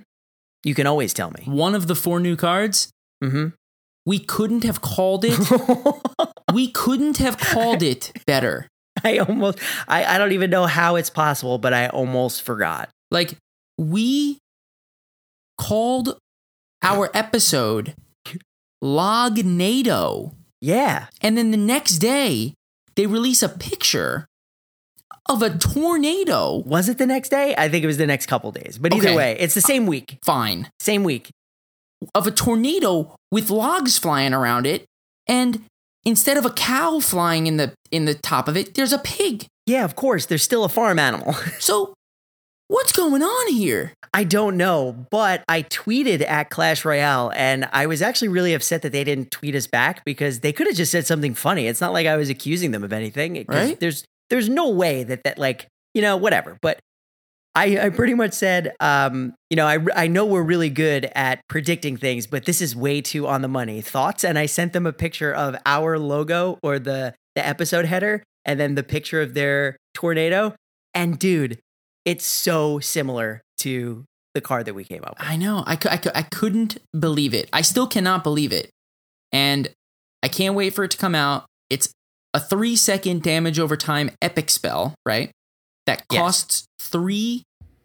[0.65, 1.43] You can always tell me.
[1.45, 2.89] one of the four new cards,
[3.23, 3.47] Mm-hmm.
[4.05, 5.37] we couldn't have called it.
[6.53, 8.67] we couldn't have called it better.
[9.03, 12.89] I almost, I, I don't even know how it's possible, but I almost forgot.
[13.11, 13.37] Like,
[13.77, 14.39] we
[15.57, 16.17] called
[16.83, 17.93] our episode
[18.83, 20.35] Lognado.
[20.61, 21.07] Yeah.
[21.21, 22.53] And then the next day,
[22.95, 24.25] they release a picture
[25.29, 26.55] of a tornado.
[26.65, 27.53] Was it the next day?
[27.57, 28.77] I think it was the next couple days.
[28.77, 29.15] But either Okay.
[29.17, 30.17] way, it's the same week.
[30.23, 30.69] Fine.
[30.79, 31.29] Same week.
[32.15, 34.85] Of a tornado with logs flying around it.
[35.27, 35.63] And
[36.05, 39.45] instead of a cow flying in the in the top of it, there's a pig.
[39.65, 40.25] Yeah, of course.
[40.25, 41.35] There's still a farm animal.
[41.59, 41.93] So
[42.69, 43.93] what's going on here?
[44.13, 48.83] I don't know, but I tweeted at Clash Royale and I was actually really upset
[48.83, 51.67] that they didn't tweet us back because they could have just said something funny.
[51.67, 53.43] It's not like I was accusing them of anything.
[53.47, 53.77] Right.
[53.77, 56.57] There's there's no way that that like, you know, whatever.
[56.61, 56.79] But
[57.55, 61.41] I, I pretty much said, um, you know, I, I know we're really good at
[61.49, 63.81] predicting things, but this is way too on the money.
[63.81, 64.23] Thoughts?
[64.23, 68.59] And I sent them a picture of our logo or the the episode header, and
[68.59, 70.55] then the picture of their tornado.
[70.93, 71.59] And dude,
[72.09, 75.27] it's so similar to the card that we came up with.
[75.27, 75.63] I know.
[75.67, 77.47] I, I, I couldn't believe it.
[77.53, 78.69] I still cannot believe it.
[79.31, 79.69] And
[80.23, 81.45] I can't wait for it to come out.
[81.69, 81.91] It's
[82.33, 85.31] a three second damage over time epic spell, right?
[85.85, 86.19] That Yes.
[86.19, 87.43] costs three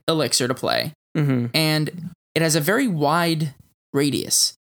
[0.09, 0.93] elixir to play.
[1.17, 1.47] Mm-hmm.
[1.55, 3.55] And it has a very wide
[3.93, 4.55] radius.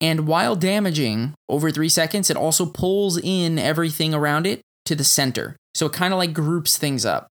[0.00, 5.04] And while damaging over three seconds, it also pulls in everything around it to the
[5.04, 5.56] center.
[5.74, 7.26] So it kind of like groups things up.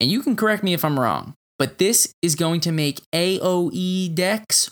[0.00, 4.14] And you can correct me if I'm wrong, but this is going to make AoE
[4.14, 4.70] decks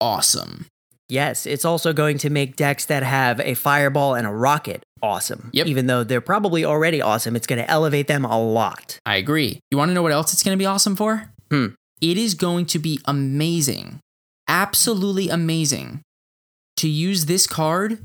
[0.00, 0.66] awesome.
[1.08, 5.50] Yes, it's also going to make decks that have a fireball and a rocket awesome.
[5.52, 5.66] Yep.
[5.66, 8.98] Even though they're probably already awesome, it's going to elevate them a lot.
[9.04, 9.60] I agree.
[9.70, 11.30] You want to know what else it's going to be awesome for?
[11.50, 11.66] Hmm.
[12.00, 14.00] It is going to be amazing,
[14.48, 16.00] absolutely amazing,
[16.78, 18.04] to use this card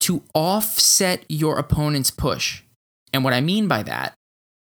[0.00, 2.62] to offset your opponent's push.
[3.12, 4.14] And what I mean by that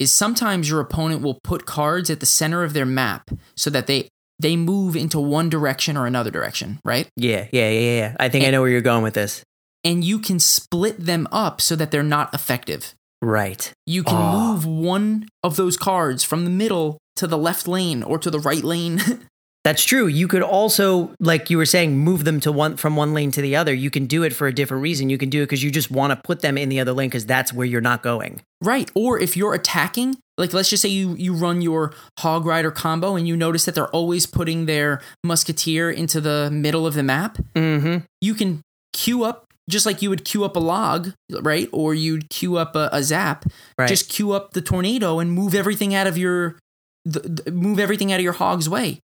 [0.01, 3.87] is sometimes your opponent will put cards at the center of their map so that
[3.87, 4.09] they
[4.41, 7.09] they move into one direction or another direction, right?
[7.15, 8.17] Yeah, yeah, yeah, yeah.
[8.19, 9.43] I think I know where you're going with this.
[9.85, 12.95] And you can split them up so that they're not effective.
[13.21, 13.71] Right.
[13.87, 14.53] You can Oh.
[14.55, 18.41] move one of those cards from the middle to the left lane or to the
[18.41, 19.01] right lane.
[19.63, 20.07] That's true.
[20.07, 23.43] You could also, like you were saying, move them to one from one lane to
[23.43, 23.75] the other.
[23.75, 25.11] You can do it for a different reason.
[25.11, 27.09] You can do it because you just want to put them in the other lane
[27.11, 28.41] because that's where you're not going.
[28.63, 28.91] right.
[28.95, 33.17] Or if you're attacking, like let's just say you you run your hog rider combo
[33.17, 37.37] and you notice that they're always putting their musketeer into the middle of the map,
[37.55, 37.99] Mm-hmm.
[38.23, 38.63] you can
[38.95, 41.69] queue up just like you would queue up a log, right?
[41.71, 43.45] Or you'd queue up a, a zap.
[43.79, 43.89] Right.
[43.89, 46.57] Just queue up the tornado and move everything out of your
[47.05, 48.99] the, the- move everything out of your hog's way.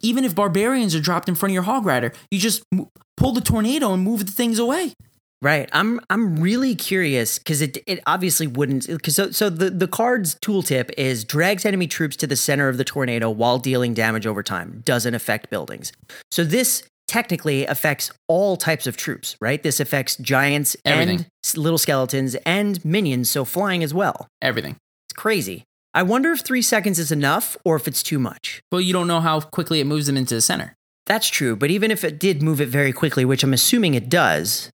[0.00, 3.32] Even if barbarians are dropped in front of your hog rider, you just mo- pull
[3.32, 4.94] the tornado and move the things away.
[5.40, 5.68] Right.
[5.72, 10.34] I'm I'm really curious because it it obviously wouldn't because so, so the the card's
[10.36, 14.42] tooltip is drags enemy troops to the center of the tornado while dealing damage over
[14.42, 14.82] time.
[14.84, 15.92] Doesn't affect buildings.
[16.32, 19.62] So this technically affects all types of troops, right?
[19.62, 21.18] This affects giants Everything.
[21.20, 24.26] and little skeletons and minions, so flying as well.
[24.42, 24.76] Everything.
[25.06, 25.64] It's crazy.
[25.94, 28.62] I wonder if three seconds is enough or if it's too much.
[28.70, 30.74] Well, you don't know how quickly it moves them into the center.
[31.06, 34.10] That's true, but even if it did move it very quickly, which I'm assuming it
[34.10, 34.70] does,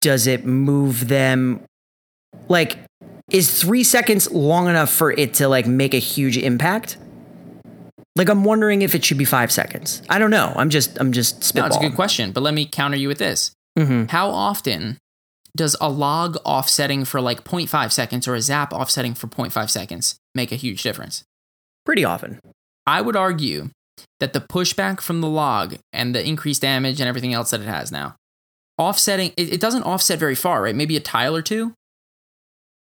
[0.00, 1.62] does it move them
[2.48, 2.78] like
[3.30, 6.96] is 3 seconds long enough for it to like make a huge impact?
[8.16, 10.02] Like I'm wondering if it should be 5 seconds.
[10.08, 10.52] I don't know.
[10.56, 11.54] I'm just I'm just spitballing.
[11.54, 13.52] No, it's a good question, but let me counter you with this.
[13.78, 14.06] Mm-hmm.
[14.06, 14.96] How often
[15.56, 20.18] does a log offsetting for like 0.5 seconds or a zap offsetting for 0.5 seconds
[20.34, 21.24] make a huge difference?
[21.84, 22.40] Pretty often.
[22.86, 23.70] I would argue
[24.20, 27.66] that the pushback from the log and the increased damage and everything else that it
[27.66, 28.16] has now,
[28.78, 30.74] offsetting, it, it doesn't offset very far, right?
[30.74, 31.74] Maybe a tile or two,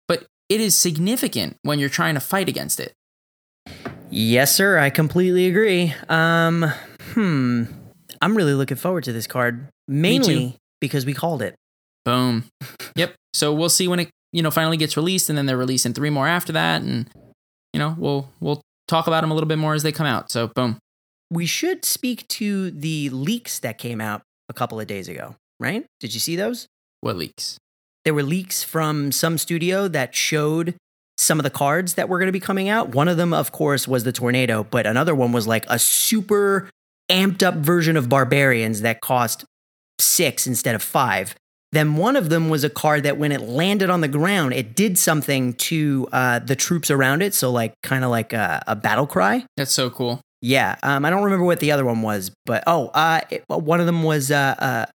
[0.09, 2.93] but it is significant when you're trying to fight against it.
[4.11, 4.79] Yes, sir.
[4.79, 5.95] I completely agree.
[6.09, 6.71] Um
[7.13, 7.65] hmm.
[8.21, 11.55] I'm really looking forward to this card mainly because we called it.
[12.05, 12.45] Boom.
[12.97, 13.15] yep.
[13.33, 16.11] So we'll see when it, you know, finally gets released and then they're releasing three
[16.11, 16.83] more after that.
[16.83, 17.09] And,
[17.73, 20.31] you know, we'll, we'll talk about them a little bit more as they come out.
[20.31, 20.79] So boom.
[21.31, 25.85] we should speak to the leaks that came out a couple of days ago, right?
[26.01, 26.67] Did you see those?
[27.01, 27.59] What leaks?
[28.05, 30.75] There were leaks from some studio that showed
[31.17, 32.95] some of the cards that were going to be coming out.
[32.95, 36.69] One of them, of course, was the Tornado, but another one was like a super
[37.11, 39.45] amped up version of Barbarians that cost
[39.99, 41.35] six instead of five.
[41.75, 44.77] Then one of them was a card that when it landed on the ground, it
[44.77, 47.35] did something to uh, the troops around it.
[47.35, 49.45] So, like, kind of like a, a battle cry.
[49.57, 50.21] That's so cool.
[50.41, 53.81] Yeah, um, I don't remember what the other one was, but oh, uh, it, one
[53.81, 54.87] of them was uh, uh,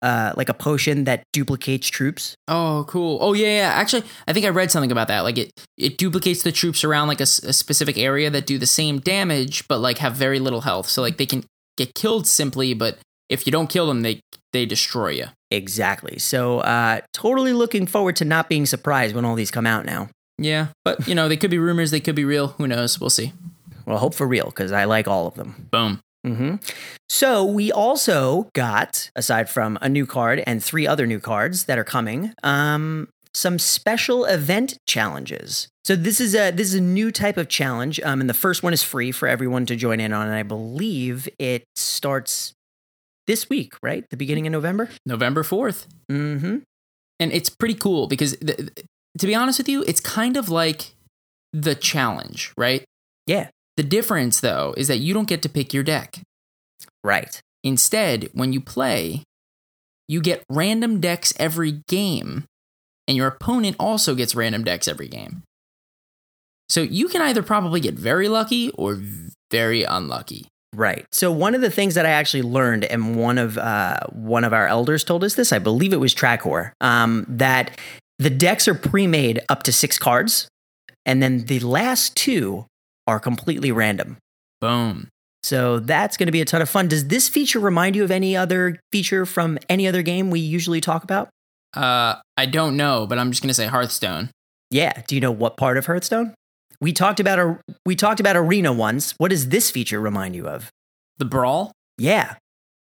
[0.00, 2.34] uh, like a potion that duplicates troops.
[2.48, 3.18] Oh, cool.
[3.20, 3.72] Oh, yeah, yeah.
[3.74, 5.20] Actually, I think I read something about that.
[5.20, 9.00] Like it, it duplicates the troops around like a specific area that do the same
[9.00, 10.88] damage, but like have very little health.
[10.88, 11.44] So like they can
[11.76, 12.96] get killed simply, but
[13.28, 14.20] if you don't kill them, they
[14.56, 15.26] they destroy you.
[15.50, 16.18] Exactly.
[16.18, 20.08] So, uh, totally looking forward to not being surprised when all these come out now.
[20.38, 22.48] Yeah, but you know they could be rumors, they could be real.
[22.48, 23.00] Who knows?
[23.00, 23.32] We'll see.
[23.86, 25.68] Well, hope for real because I like all of them.
[25.70, 26.00] Boom.
[26.26, 26.56] Mm-hmm.
[27.08, 31.78] So we also got, aside from a new card and three other new cards that
[31.78, 35.68] are coming, um, some special event challenges.
[35.84, 38.62] So this is a this is a new type of challenge, um, and the first
[38.62, 40.26] one is free for everyone to join in on.
[40.26, 42.54] And I believe it starts
[43.26, 44.04] this week, right?
[44.10, 44.88] The beginning of November.
[45.04, 45.86] November fourth.
[46.10, 46.58] Mm-hmm.
[47.18, 48.72] and it's pretty cool because th- th-
[49.18, 50.94] to be honest with you it's kind of like
[51.52, 52.84] the challenge right
[53.26, 53.48] Yeah.
[53.76, 56.20] the difference though is that you don't get to pick your deck
[57.02, 57.40] Right.
[57.64, 59.22] instead when you play
[60.08, 62.44] you get random decks every game
[63.08, 65.42] and your opponent also gets random decks every game
[66.68, 69.00] so you can either probably get very lucky or
[69.50, 70.46] very unlucky
[70.76, 71.06] Right.
[71.10, 74.52] So one of the things that I actually learned, and one of uh, one of
[74.52, 77.78] our elders told us this, I believe it was Tracor, um, that
[78.18, 80.48] the decks are pre-made up to six cards,
[81.06, 82.66] and then the last two
[83.06, 84.18] are completely random.
[84.60, 85.08] boom
[85.42, 86.88] So that's going to be a ton of fun.
[86.88, 90.80] Does this feature remind you of any other feature from any other game we usually
[90.80, 91.28] talk about?
[91.74, 94.30] uh i don't know but i'm just gonna say hearthstone
[94.70, 95.02] Yeah.
[95.08, 96.34] Do you know what part of Hearthstone?
[96.80, 99.14] We talked about a we talked about arena once.
[99.18, 100.70] What does this feature remind you of?
[101.18, 102.36] the brawl Yeah.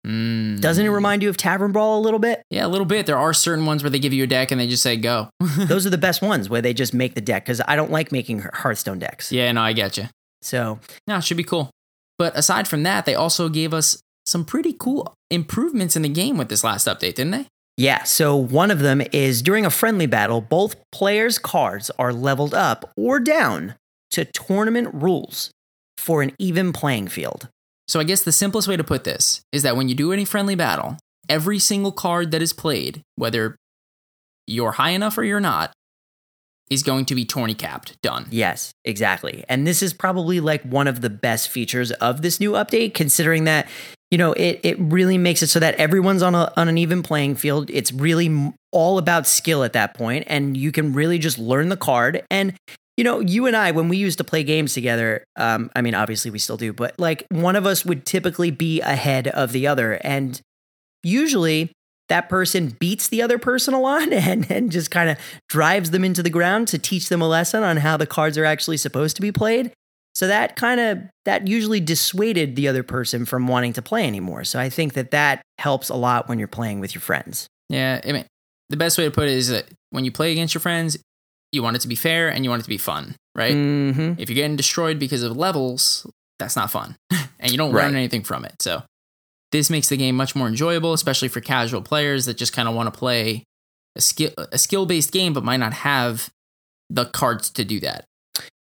[0.05, 0.61] Mm.
[0.61, 2.41] Doesn't it remind you of Tavern Brawl a little bit?
[2.49, 3.07] Yeah, a little bit.
[3.07, 5.29] There are certain ones where they give you a deck and they just say go.
[5.57, 8.11] Those are the best ones where they just make the deck because I don't like
[8.11, 9.31] making Hearthstone decks.
[9.31, 10.05] yeah, no, I get you.
[10.41, 11.71] So No, it should be cool.
[12.17, 16.37] But aside from that, they also gave us some pretty cool improvements in the game
[16.37, 17.47] with this last update, didn't they?
[17.77, 22.55] Yeah, so one of them is during a friendly battle, both players' cards are leveled
[22.55, 23.75] up or down
[24.11, 25.51] to tournament rules
[25.95, 27.49] for an even playing field.
[27.87, 30.25] So I guess the simplest way to put this is that when you do any
[30.25, 30.97] friendly battle,
[31.29, 33.55] every single card that is played, whether
[34.47, 35.71] you're high enough or you're not,
[36.69, 38.01] is going to be tourney capped.
[38.01, 38.27] Done.
[38.29, 39.45] Yes, exactly.
[39.47, 43.45] And this is probably like one of the best features of this new update, considering
[43.45, 43.67] that,
[44.11, 47.03] you know, it, it really makes it so that everyone's on, a, on an even
[47.03, 47.69] playing field.
[47.69, 51.77] It's really all about skill at that point, and you can really just learn the
[51.77, 52.23] card.
[52.29, 52.53] And,
[52.97, 55.95] you know, you and I, when we used to play games together, um, I mean,
[55.95, 59.67] obviously we still do, but like one of us would typically be ahead of the
[59.67, 59.99] other.
[60.03, 60.41] And
[61.03, 61.71] usually
[62.09, 65.17] that person beats the other person a lot and, and just kind of
[65.49, 68.45] drives them into the ground to teach them a lesson on how the cards are
[68.45, 69.71] actually supposed to be played.
[70.15, 74.45] So that kind of that usually dissuaded the other person from wanting to play anymore.
[74.45, 77.47] So I think that that helps a lot when you're playing with your friends.
[77.69, 78.25] Yeah, I mean,
[78.69, 80.97] the best way to put it is that when you play against your friends,
[81.51, 83.53] you want it to be fair and you want it to be fun, right?
[83.55, 84.13] Mm-hmm.
[84.19, 86.07] If you're getting destroyed because of levels,
[86.39, 86.95] that's not fun.
[87.39, 87.85] and you don't Right.
[87.85, 88.59] learn anything from it.
[88.61, 88.81] So
[89.51, 92.75] this makes the game much more enjoyable, especially for casual players that just kind of
[92.75, 93.43] want to play
[93.95, 96.29] a skill a skill based game but might not have
[96.89, 98.05] the cards to do that.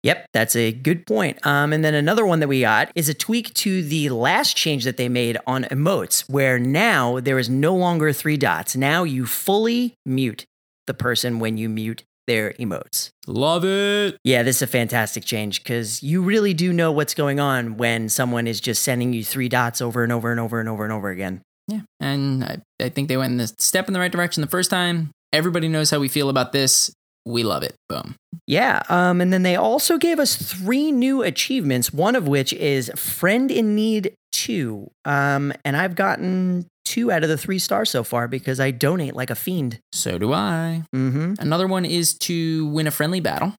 [0.03, 1.45] Yep, that's a good point.
[1.47, 4.85] Um, and then another one that we got is a tweak to the last change
[4.85, 8.75] that they made on emotes, where now there is no longer three dots.
[8.75, 10.47] Now you fully mute
[10.87, 13.11] the person when you mute their emotes.
[13.26, 14.16] Love it.
[14.22, 18.09] Yeah, this is a fantastic change because you really do know what's going on when
[18.09, 20.93] someone is just sending you three dots over and over and over and over and
[20.93, 21.43] over again.
[21.66, 21.81] Yeah.
[21.99, 24.70] And I, I think they went in the step in the right direction the first
[24.70, 25.11] time.
[25.33, 26.93] Everybody knows how we feel about this.
[27.26, 27.74] We love it.
[27.89, 28.14] Boom.
[28.51, 32.90] Yeah, um, and then they also gave us three new achievements, one of which is
[32.96, 34.90] Friend in Need 2.
[35.05, 39.14] Um, and I've gotten two out of the three stars so far because I donate
[39.14, 39.78] like a fiend.
[39.92, 40.82] So do I.
[40.92, 41.34] Mm-hmm.
[41.38, 43.55] Another one is to win a friendly battle.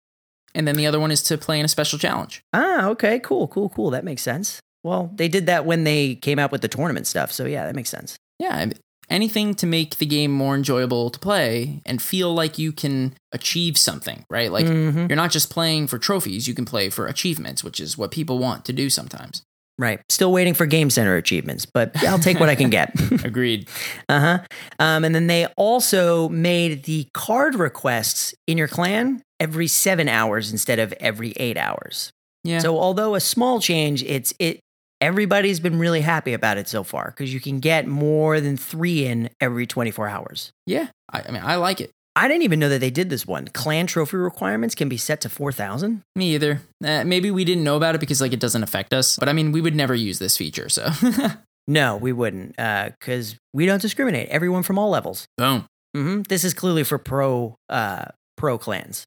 [0.53, 2.41] And then the other one is to play in a special challenge.
[2.51, 3.91] Ah, okay, cool, cool, cool.
[3.91, 4.59] That makes sense.
[4.83, 7.31] Well, they did that when they came out with the tournament stuff.
[7.31, 8.17] So yeah, that makes sense.
[8.39, 8.73] Yeah, I-
[9.11, 13.77] anything to make the game more enjoyable to play and feel like you can achieve
[13.77, 14.51] something, right?
[14.51, 15.09] Like Mhm.
[15.09, 18.39] you're not just playing for trophies, you can play for achievements, which is what people
[18.39, 19.43] want to do sometimes.
[19.77, 19.99] Right.
[20.09, 22.91] Still waiting for Game Center achievements, but I'll take what I can get.
[23.25, 23.67] Agreed.
[24.07, 24.39] Uh huh.
[24.77, 30.51] Um, and then they also made the card requests in your clan every seven hours
[30.51, 32.11] instead of every eight hours.
[32.43, 32.59] Yeah.
[32.59, 34.59] So although a small change, it's it.
[35.01, 39.05] Everybody's been really happy about it so far because you can get more than three
[39.05, 40.51] in every 24 hours.
[40.65, 40.89] yeah.
[41.11, 41.89] I, I mean, I like it.
[42.15, 43.47] I didn't even know that they did this one.
[43.47, 46.03] Clan trophy requirements can be set to 4,000.
[46.15, 46.61] Me either.
[46.85, 49.17] Uh, maybe we didn't know about it because like it doesn't affect us.
[49.17, 50.69] But I mean, we would never use this feature.
[50.69, 50.89] So
[51.67, 54.29] No, we wouldn't because we don't discriminate.
[54.29, 55.25] Everyone from all levels.
[55.37, 55.65] boom.
[55.95, 58.05] hmm This is clearly for pro uh,
[58.37, 59.03] pro clans.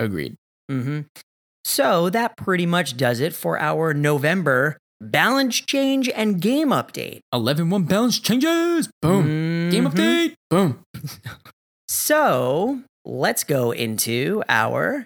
[0.00, 0.36] Agreed.
[0.70, 1.00] hmm
[1.64, 7.20] So that pretty much does it for our November balance change and game update.
[7.32, 8.88] 11 1 balance changes.
[9.02, 9.70] Boom.
[9.70, 9.92] Game Mhm.
[9.92, 10.32] update.
[10.50, 10.80] Boom.
[11.88, 15.04] So let's go into our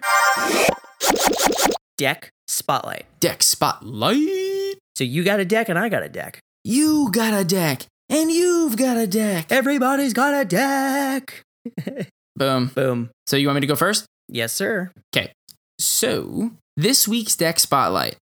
[1.97, 3.05] deck spotlight.
[3.19, 4.77] Deck spotlight.
[4.95, 6.39] So you got a deck and I got a deck.
[6.63, 7.83] You got a deck.
[8.09, 9.47] And you've got a deck.
[9.49, 11.41] Everybody's got a deck.
[12.35, 12.67] Boom.
[12.75, 13.09] Boom.
[13.25, 14.05] So you want me to go first?
[14.27, 14.91] Yes, sir.
[15.15, 15.31] Okay.
[15.79, 18.17] So this week's deck spotlight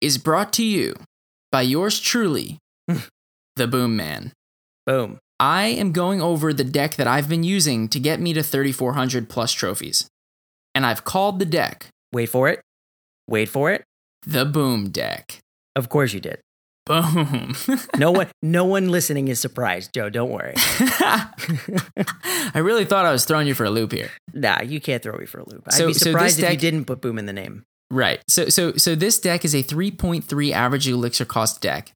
[0.00, 0.94] is brought to you
[1.50, 2.58] by yours truly,
[2.90, 2.98] hmm.
[3.56, 4.32] the Boom Man.
[4.86, 5.18] Boom.
[5.40, 9.28] I am going over the deck that I've been using to get me to 3,400
[9.28, 10.08] plus trophies.
[10.74, 12.60] And I've called the deck Wait for it.
[13.28, 13.84] Wait for it.
[14.26, 15.38] the Boom Deck.
[15.76, 16.40] Of course you did.
[16.86, 17.54] Boom.
[17.98, 20.08] No one no one listening is surprised, Joe.
[20.08, 20.54] Don't worry.
[20.56, 24.10] I really thought I was throwing you for a loop here.
[24.32, 25.64] nah, you can't throw me for a loop.
[25.66, 27.64] I'd So- be so this surprised if you didn't put boom in the name.
[27.90, 28.20] Right.
[28.28, 31.92] So so so this deck is a 3.3 average elixir cost deck,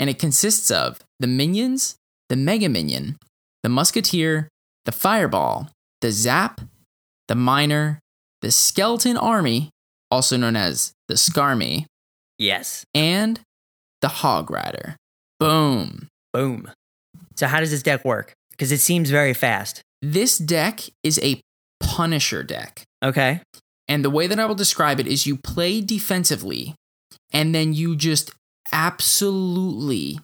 [0.00, 1.96] and it consists of the minions,
[2.28, 3.16] the mega minion,
[3.62, 4.48] the musketeer,
[4.84, 5.70] the fireball,
[6.00, 6.60] the zap,
[7.28, 8.00] the miner,
[8.42, 9.70] the skeleton army,
[10.10, 11.86] also known as the skarmy,
[12.38, 12.84] Yes.
[12.94, 13.40] and
[14.02, 14.96] the hog rider.
[15.38, 16.08] Boom.
[16.32, 16.70] Boom.
[17.36, 18.32] So how does this deck work?
[18.50, 19.82] Because it seems very fast.
[20.02, 21.40] This deck is a
[21.80, 22.82] punisher deck.
[23.02, 23.40] Okay.
[23.88, 26.74] And the way that I will describe it is you play defensively
[27.32, 28.30] and then you just
[28.72, 30.18] absolutely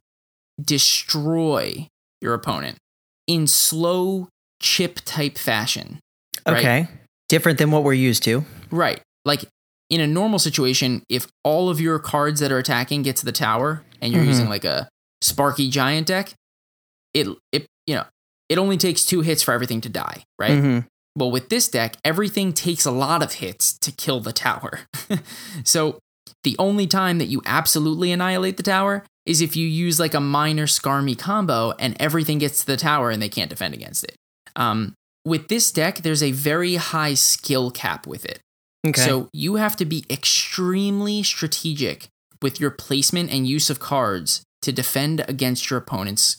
[0.61, 1.87] destroy
[2.21, 2.77] your opponent
[3.27, 4.29] in slow
[4.61, 6.01] chip type fashion.
[6.47, 6.57] Right?
[6.59, 6.89] Okay.
[7.29, 8.45] Different than what we're used to.
[8.71, 9.01] Right.
[9.25, 9.45] Like
[9.91, 13.33] in a normal situation, if all of your cards that are attacking get to the
[13.33, 14.27] tower and you're Mhm.
[14.29, 14.89] using like a
[15.21, 16.35] Sparky Giant deck,
[17.15, 18.05] it it you know
[18.49, 20.51] it only takes two hits for everything to die, right?
[20.59, 20.87] Mhm.
[21.17, 24.81] Well, with this deck, everything takes a lot of hits to kill the tower.
[25.65, 25.99] so
[26.45, 30.21] the only time that you absolutely annihilate the tower is if you use like a
[30.21, 34.17] miner Skarmy combo and everything gets to the tower and they can't defend against it.
[34.57, 34.95] Um,
[35.25, 38.41] with this deck, there's a very high skill cap with it.
[38.87, 39.01] Okay.
[39.01, 42.09] So you have to be extremely strategic
[42.41, 46.39] with your placement and use of cards to defend against your opponent's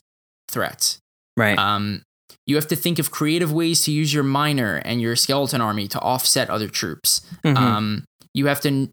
[0.49, 0.99] threats.
[1.37, 1.57] right.
[1.57, 2.03] Um,
[2.45, 5.87] you have to think of creative ways to use your miner and your skeleton army
[5.87, 7.21] to offset other troops.
[7.43, 7.57] Mhm.
[7.57, 8.03] Um,
[8.33, 8.89] you have to,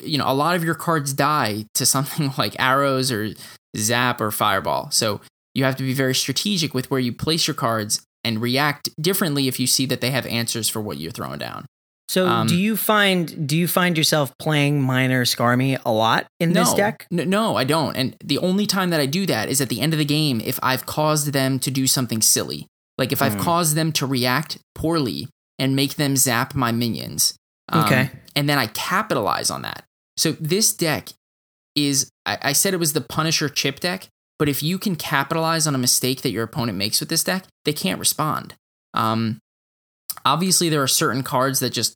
[0.00, 3.30] you know, a lot of your cards die to something like arrows or
[3.76, 4.90] zap or fireball.
[4.90, 5.20] So
[5.54, 9.48] you have to be very strategic with where you place your cards and react differently
[9.48, 11.66] if you see that they have answers for what you're throwing down.
[12.08, 16.52] So um, do you find do you find yourself playing miner Skarmy a lot in
[16.52, 17.06] this deck?
[17.10, 17.96] n- no, I don't.
[17.96, 20.40] And the only time that I do that is at the end of the game
[20.44, 22.66] if I've caused them to do something silly.
[22.98, 23.40] Like if I've Hmm.
[23.40, 25.28] caused them to react poorly
[25.58, 27.34] and make them zap my minions.
[27.72, 28.10] Um, Okay.
[28.36, 29.84] And then I capitalize on that.
[30.16, 31.08] So this deck
[31.74, 35.66] is, I, I said it was the Punisher chip deck, but if you can capitalize
[35.66, 38.54] on a mistake that your opponent makes with this deck, they can't respond.
[38.92, 39.38] Um,
[40.24, 41.94] obviously, there are certain cards that just,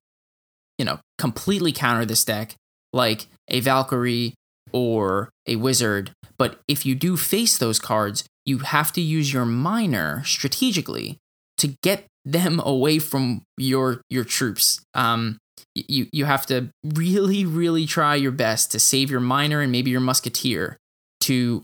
[0.79, 2.55] you know, completely counter this deck,
[2.93, 4.35] like a Valkyrie
[4.73, 6.13] or a Wizard.
[6.39, 11.19] But if you do face those cards, you have to use your miner strategically
[11.59, 14.81] to get them away from your your troops.
[14.95, 15.39] Um,
[15.75, 19.91] you you have to really really try your best to save your miner and maybe
[19.91, 20.77] your musketeer
[21.21, 21.63] to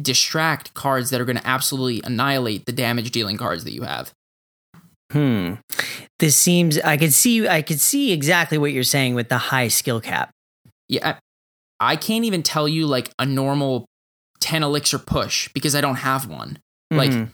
[0.00, 4.12] distract cards that are going to absolutely annihilate the damage dealing cards that you have.
[5.12, 5.54] Hmm.
[6.18, 9.68] This seems I could see I could see exactly what you're saying with the high
[9.68, 10.30] skill cap.
[10.88, 11.16] Yeah,
[11.80, 13.86] I, I can't even tell you like a normal
[14.40, 16.58] 10 elixir push because I don't have one.
[16.90, 17.30] Like Mhm.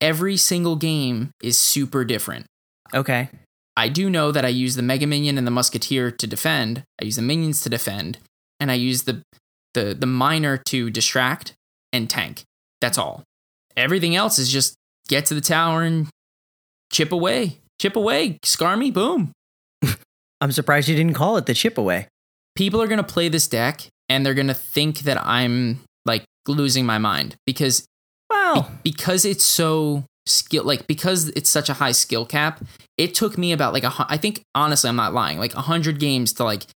[0.00, 2.46] every single game is super different.
[2.94, 3.28] okay.
[3.76, 6.82] I do know that I use the Mega Minion and the Musketeer to defend.
[7.00, 8.18] I use the minions to defend,
[8.58, 9.22] and I use the
[9.74, 11.54] the the miner to distract
[11.92, 12.42] and tank.
[12.80, 13.22] That's all.
[13.76, 14.74] Everything else is just
[15.08, 16.08] get to the tower and
[16.92, 19.32] chip away, chip away, Skarmy, boom.
[20.40, 22.08] I'm surprised you didn't call it the chip away.
[22.56, 26.98] People are gonna play this deck and they're gonna think that I'm like losing my
[26.98, 27.84] mind because
[28.30, 28.68] Wow.
[28.82, 32.62] because it's so skill like because it's such a high skill cap
[32.96, 36.32] it took me about like a I think honestly i'm not lying like 100 games
[36.34, 36.66] to like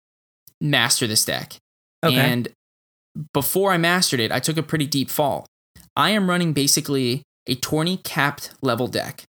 [0.61, 1.55] master this deck
[2.05, 2.17] Okay.
[2.17, 2.49] and
[3.33, 5.47] before i mastered it i took a pretty deep fall
[5.95, 9.23] i am running basically a tourney capped level deck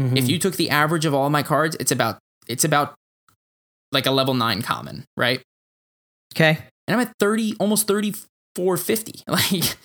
[0.00, 0.16] Mhm.
[0.18, 2.18] if you took the average of all my cards it's about
[2.48, 2.94] it's about
[3.92, 5.40] like a level 9 common right
[6.34, 6.58] okay.
[6.88, 9.76] and i'm at 30 almost 3450 like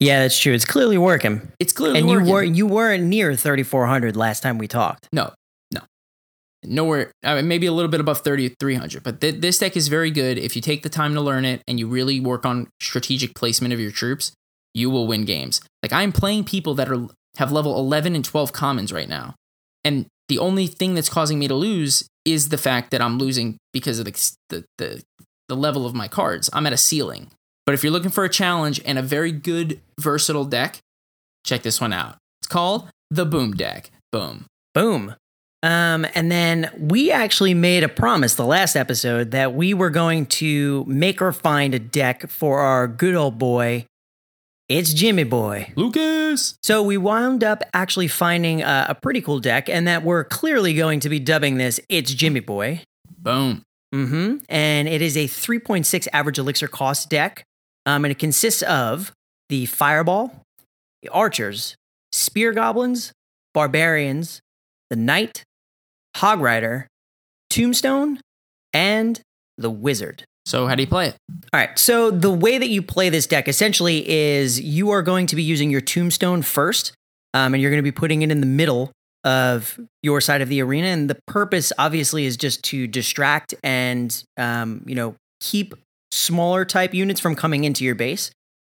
[0.00, 0.52] Yeah, that's true.
[0.54, 1.52] It's clearly working.
[1.60, 2.32] it's clearly and you working.
[2.32, 5.06] were you weren't near 3400 last time we talked.
[5.12, 5.32] No,
[5.72, 5.80] no,
[6.64, 7.12] nowhere.
[7.22, 9.86] I mean, maybe a little bit above thirty three hundred, but th- this deck is
[9.86, 10.36] very good.
[10.36, 13.72] If you take the time to learn it and you really work on strategic placement
[13.72, 14.32] of your troops,
[14.74, 15.60] you will win games.
[15.82, 17.06] Like I'm playing people that are
[17.38, 19.34] have level eleven and twelve commons right now,
[19.82, 23.56] and the only thing that's causing me to lose is the fact that I'm losing
[23.72, 25.02] because of the the the,
[25.48, 26.50] the level of my cards.
[26.52, 27.30] I'm at a ceiling.
[27.64, 30.78] But if you're looking for a challenge and a very good versatile deck,
[31.44, 32.16] check this one out.
[32.40, 33.90] It's called the Boom Deck.
[34.10, 34.46] Boom.
[34.72, 35.14] Boom.
[35.62, 40.26] Um, and then we actually made a promise the last episode that we were going
[40.26, 43.84] to make or find a deck for our good old boy.
[44.68, 45.72] It's Jimmy Boy.
[45.76, 46.58] Lucas.
[46.62, 50.74] So we wound up actually finding a, a pretty cool deck, and that we're clearly
[50.74, 52.82] going to be dubbing this It's Jimmy Boy.
[53.16, 53.62] Boom.
[53.94, 54.44] Mm-hmm.
[54.50, 57.44] And it is a 3.6 average elixir cost deck.
[57.86, 59.12] Um, and it consists of
[59.48, 60.42] the Fireball,
[61.02, 61.74] the Archers,
[62.12, 63.12] Spear Goblins,
[63.54, 64.42] Barbarians,
[64.90, 65.44] the Knight,
[66.16, 66.86] Hog Rider,
[67.48, 68.20] Tombstone,
[68.74, 69.18] and
[69.56, 70.24] the Wizard.
[70.48, 71.16] So how do you play it?
[71.52, 71.78] All right.
[71.78, 75.42] So the way that you play this deck essentially is you are going to be
[75.42, 76.92] using your Tombstone first,
[77.34, 78.90] um, and you're going to be putting it in the middle
[79.24, 80.86] of your side of the arena.
[80.86, 85.74] And the purpose, obviously, is just to distract and um, you know keep
[86.10, 88.30] smaller type units from coming into your base,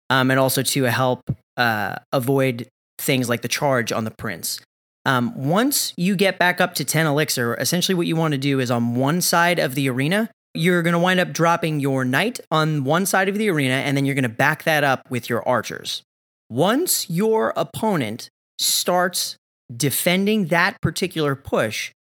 [0.08, 1.20] um, and also to help
[1.58, 2.68] uh, avoid
[2.98, 4.60] things like the charge on the prince.
[5.04, 8.60] Um, once you get back up to 10 elixir, essentially what you want to do
[8.60, 12.40] is on one side of the arena, you're going to wind up dropping your knight
[12.50, 15.28] on one side of the arena, and then you're going to back that up with
[15.28, 16.02] your archers.
[16.48, 18.28] Once your opponent
[18.58, 19.36] starts
[19.74, 21.92] defending that particular push,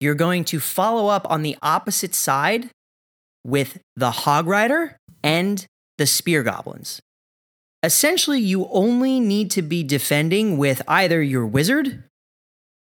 [0.00, 2.70] you're going to follow up on the opposite side
[3.44, 5.66] with the Hog Rider and
[5.98, 7.00] the Spear Goblins.
[7.82, 12.04] Essentially, you only need to be defending with either your wizard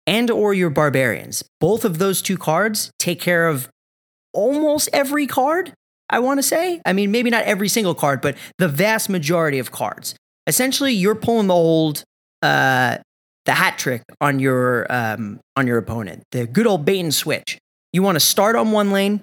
[0.07, 1.45] and or your barbarians.
[1.61, 3.69] Both of those two cards take care of
[4.33, 5.73] almost every card,
[6.11, 6.81] I want to say.
[6.85, 10.15] I mean, maybe not every single card, but the vast majority of cards.
[10.47, 12.05] Essentially, you're pulling the old
[12.43, 12.99] uh
[13.45, 16.23] the hat trick on your um on your opponent.
[16.33, 17.59] The good old bait and switch.
[17.93, 19.23] You want to start on one lane,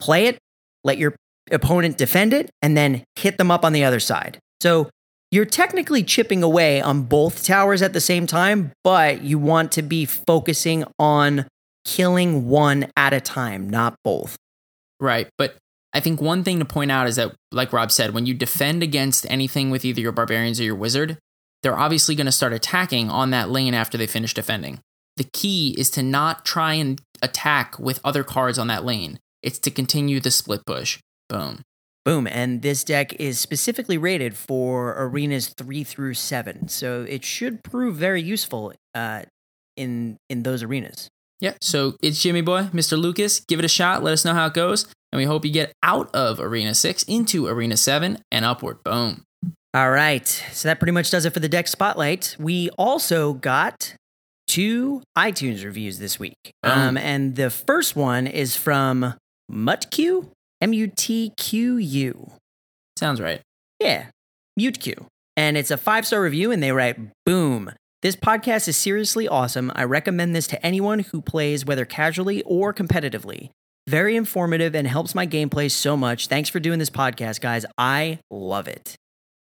[0.00, 0.38] play it,
[0.84, 1.14] let your
[1.50, 4.38] opponent defend it, and then hit them up on the other side.
[4.60, 4.88] So
[5.32, 9.82] you're technically chipping away on both towers at the same time, but you want to
[9.82, 11.46] be focusing on
[11.84, 14.36] killing one at a time, not both.
[15.00, 15.28] Right.
[15.36, 15.56] But
[15.92, 18.82] I think one thing to point out is that, like Rob said, when you defend
[18.82, 21.18] against anything with either your barbarians or your wizard,
[21.62, 24.80] they're obviously going to start attacking on that lane after they finish defending.
[25.16, 29.18] The key is to not try and attack with other cards on that lane.
[29.42, 30.98] It's to continue the split push.
[31.28, 31.62] Boom.
[32.04, 32.26] Boom.
[32.26, 36.68] And this deck is specifically rated for arenas three through seven.
[36.68, 39.22] So it should prove very useful uh,
[39.76, 41.08] in in those arenas.
[41.42, 41.54] Yeah.
[41.60, 42.96] So it's Jimmy Boy, Mr.
[42.96, 43.40] Lucas.
[43.40, 44.04] Give it a shot.
[44.04, 44.86] Let us know how it goes.
[45.10, 48.82] And we hope you get out of Arena 6 into Arena 7 and upward.
[48.84, 49.24] Boom.
[49.74, 50.26] All right.
[50.52, 52.36] So that pretty much does it for the deck spotlight.
[52.38, 53.96] We also got
[54.46, 56.36] two iTunes reviews this week.
[56.62, 56.70] Oh.
[56.70, 59.14] Um, and the first one is from
[59.50, 60.28] Mutq,
[60.60, 62.32] M U T Q U.
[62.96, 63.40] Sounds right.
[63.80, 64.06] Yeah,
[64.56, 64.94] Mute Q.
[65.36, 67.72] And it's a five star review, and they write, Boom.
[68.02, 69.70] This podcast is seriously awesome.
[69.76, 73.50] I recommend this to anyone who plays, whether casually or competitively.
[73.88, 76.26] Very informative and helps my gameplay so much.
[76.26, 77.64] Thanks for doing this podcast, guys.
[77.78, 78.96] I love it.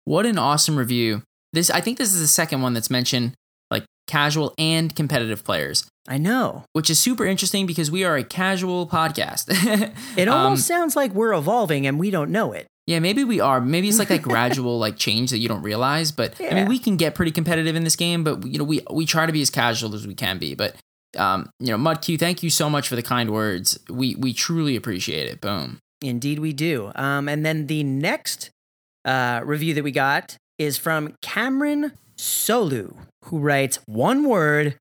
[0.05, 1.21] What an awesome review.
[1.53, 3.33] This I think this is the second one that's mentioned
[3.69, 6.65] like casual and competitive players, I know.
[6.73, 9.49] which is super interesting because we are a casual podcast.
[10.17, 12.65] It Um, almost sounds like we're evolving and we don't know it.
[12.87, 13.59] Yeah, maybe we are.
[13.59, 16.11] Maybe it's like that gradual like change that you don't realize.
[16.11, 18.81] But I mean, we can get pretty competitive in this game, but you know, we
[18.89, 20.55] we try to be as casual as we can be.
[20.55, 20.75] But
[21.17, 23.77] um, you know, Mudq, thank you so much for the kind words.
[23.89, 25.41] We we truly appreciate it.
[25.41, 25.79] Boom.
[26.01, 26.91] Indeed, we do.
[26.95, 28.51] Um, and then the next
[29.03, 34.77] uh, review that we got is from Cameron Solu, who writes one word,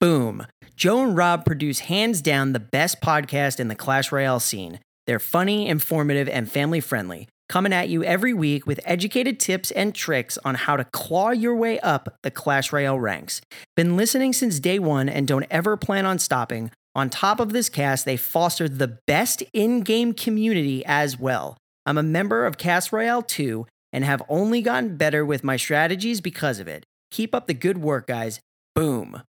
[0.00, 0.46] boom.
[0.76, 4.80] Joe and Rob produce hands down the best podcast in the Clash Royale scene.
[5.06, 9.94] They're funny, informative, and family friendly, coming at you every week with educated tips and
[9.94, 13.40] tricks on how to claw your way up the Clash Royale ranks.
[13.76, 16.70] Been listening since day one and don't ever plan on stopping.
[16.94, 21.56] On top of this cast, they fostered the best in game community as well.
[21.86, 26.20] I'm a member of Cast Royale 2 and have only gotten better with my strategies
[26.20, 26.84] because of it.
[27.10, 28.40] Keep up the good work, guys.
[28.74, 29.22] Boom.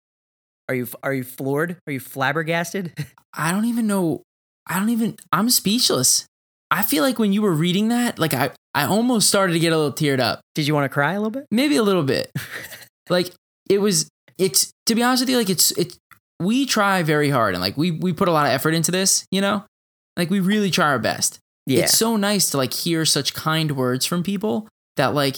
[0.69, 1.77] Are you are you floored?
[1.87, 2.93] Are you flabbergasted?
[3.35, 4.23] I don't even know.
[4.67, 5.17] I don't even.
[5.33, 6.27] I'm speechless.
[6.75, 9.73] I feel like when you were reading that, like I I almost started to get
[9.73, 10.41] a little teared up.
[10.55, 11.47] Did you want to cry a little bit?
[11.51, 12.31] maybe a little bit
[13.09, 13.33] like
[13.71, 14.09] it was
[14.39, 15.97] it's to be honest with you like it's it's
[16.41, 19.25] we try very hard and like we we put a lot of effort into this
[19.31, 19.65] you know
[20.17, 21.85] like we really try our best Yeah.
[21.85, 24.67] it's so nice to like hear such kind words from people
[24.97, 25.37] that like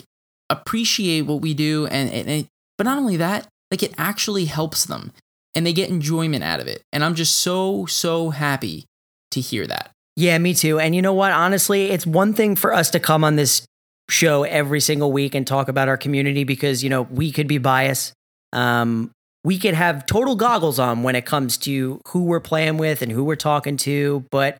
[0.50, 2.46] appreciate what we do and, and it,
[2.78, 5.12] but not only that like it actually helps them
[5.54, 8.84] and they get enjoyment out of it and i'm just so so happy
[9.30, 10.80] to hear that Yeah, me too.
[10.80, 11.32] And you know what?
[11.32, 13.66] Honestly, it's one thing for us to come on this
[14.08, 17.58] show every single week and talk about our community because, you know, we could be
[17.58, 18.14] biased.
[18.52, 19.10] Um,
[19.44, 23.12] we could have total goggles on when it comes to who we're playing with and
[23.12, 24.24] who we're talking to.
[24.30, 24.56] But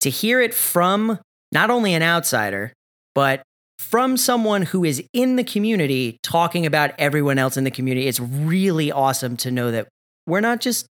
[0.00, 1.18] to hear it from
[1.52, 2.72] not only an outsider,
[3.14, 3.42] but
[3.78, 8.20] from someone who is in the community talking about everyone else in the community, it's
[8.20, 9.88] really awesome to know that
[10.26, 10.86] we're not just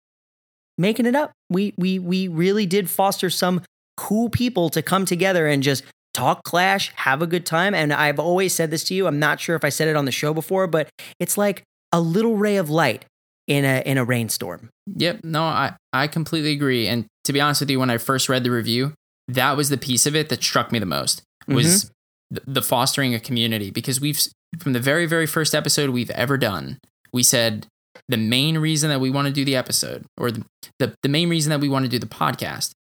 [0.77, 1.31] making it up.
[1.49, 3.61] We we we really did foster some
[3.97, 5.83] cool people to come together and just
[6.13, 7.75] talk clash, have a good time.
[7.75, 9.07] And I've always said this to you.
[9.07, 10.89] I'm not sure if I said it on the show before, but
[11.19, 13.05] it's like a little ray of light
[13.47, 14.69] in a in a rainstorm.
[14.95, 15.23] Yep.
[15.23, 16.87] No, I, I completely agree.
[16.87, 18.93] And to be honest with you, when I first read the review,
[19.27, 22.35] that was the piece of it that struck me the most was mm-hmm.
[22.35, 24.19] the, the fostering a community because we've
[24.59, 26.77] from the very very first episode we've ever done,
[27.13, 27.67] we said
[28.09, 30.45] the main reason that we want to do the episode or the,
[30.79, 32.71] the, the main reason that we want to do the podcast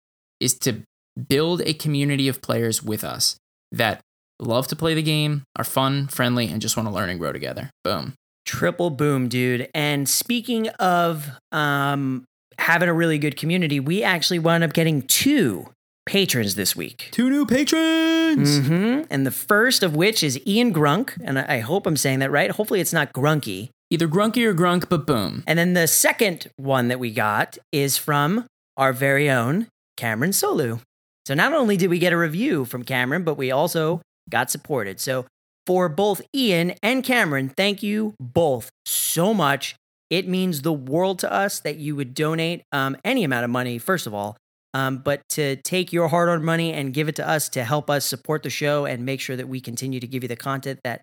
[0.40, 0.82] is to
[1.28, 3.36] build a community of players with us
[3.72, 4.00] that
[4.38, 7.32] love to play the game, are fun, friendly, and just want to learn and grow
[7.32, 7.70] together.
[7.84, 8.14] Boom.
[8.44, 9.68] Triple boom, dude.
[9.74, 12.24] And speaking of um,
[12.58, 15.68] having a really good community, we actually wound up getting two
[16.04, 17.08] patrons this week.
[17.10, 18.66] Two new patrons.
[18.66, 21.18] hmm And the first of which is Ian Grunk.
[21.24, 22.50] And I I hope I'm saying that right.
[22.50, 23.70] Hopefully, it's not Grunky.
[23.90, 25.44] Either grunky or grunk, but boom.
[25.46, 28.44] And then the second one that we got is from
[28.76, 30.80] our very own Cameron Solu.
[31.26, 34.00] So not only did we get a review from Cameron, but we also
[34.30, 35.00] got supported.
[35.00, 35.26] So
[35.66, 39.74] for both Ian and Cameron, thank you both so much.
[40.08, 43.78] It means the world to us that you would donate um, any amount of money,
[43.78, 44.36] first of all,
[44.72, 47.90] um, but to take your hard earned money and give it to us to help
[47.90, 50.78] us support the show and make sure that we continue to give you the content
[50.84, 51.02] that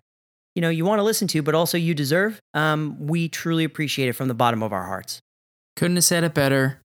[0.54, 2.40] you know you want to listen to, but also you deserve.
[2.54, 5.20] Um, we truly appreciate it from the bottom of our hearts.
[5.76, 6.80] Couldn't have said it better.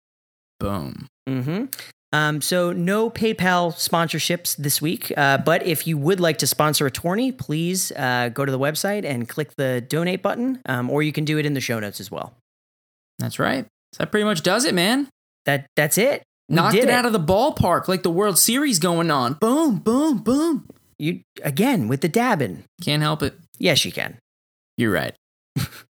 [0.60, 1.08] Boom.
[1.26, 1.66] hmm
[2.12, 6.88] Um, so no PayPal sponsorships this week, uh, but if you would like to sponsor
[6.88, 11.03] a tourney, please uh, go to the website and click the donate button, um, or
[11.03, 12.34] you can do it in the show notes as well.
[13.20, 13.66] That's right.
[13.93, 15.07] So that pretty much does it, man.
[15.45, 16.24] That that's it.
[16.47, 19.34] We Knocked did it out of the ballpark like the World Series going on.
[19.34, 20.68] Boom, boom, boom.
[20.97, 22.64] you again with the dabbing.
[22.84, 23.36] Can't help it.
[23.60, 24.18] Yes, you can.
[24.78, 25.14] You're right.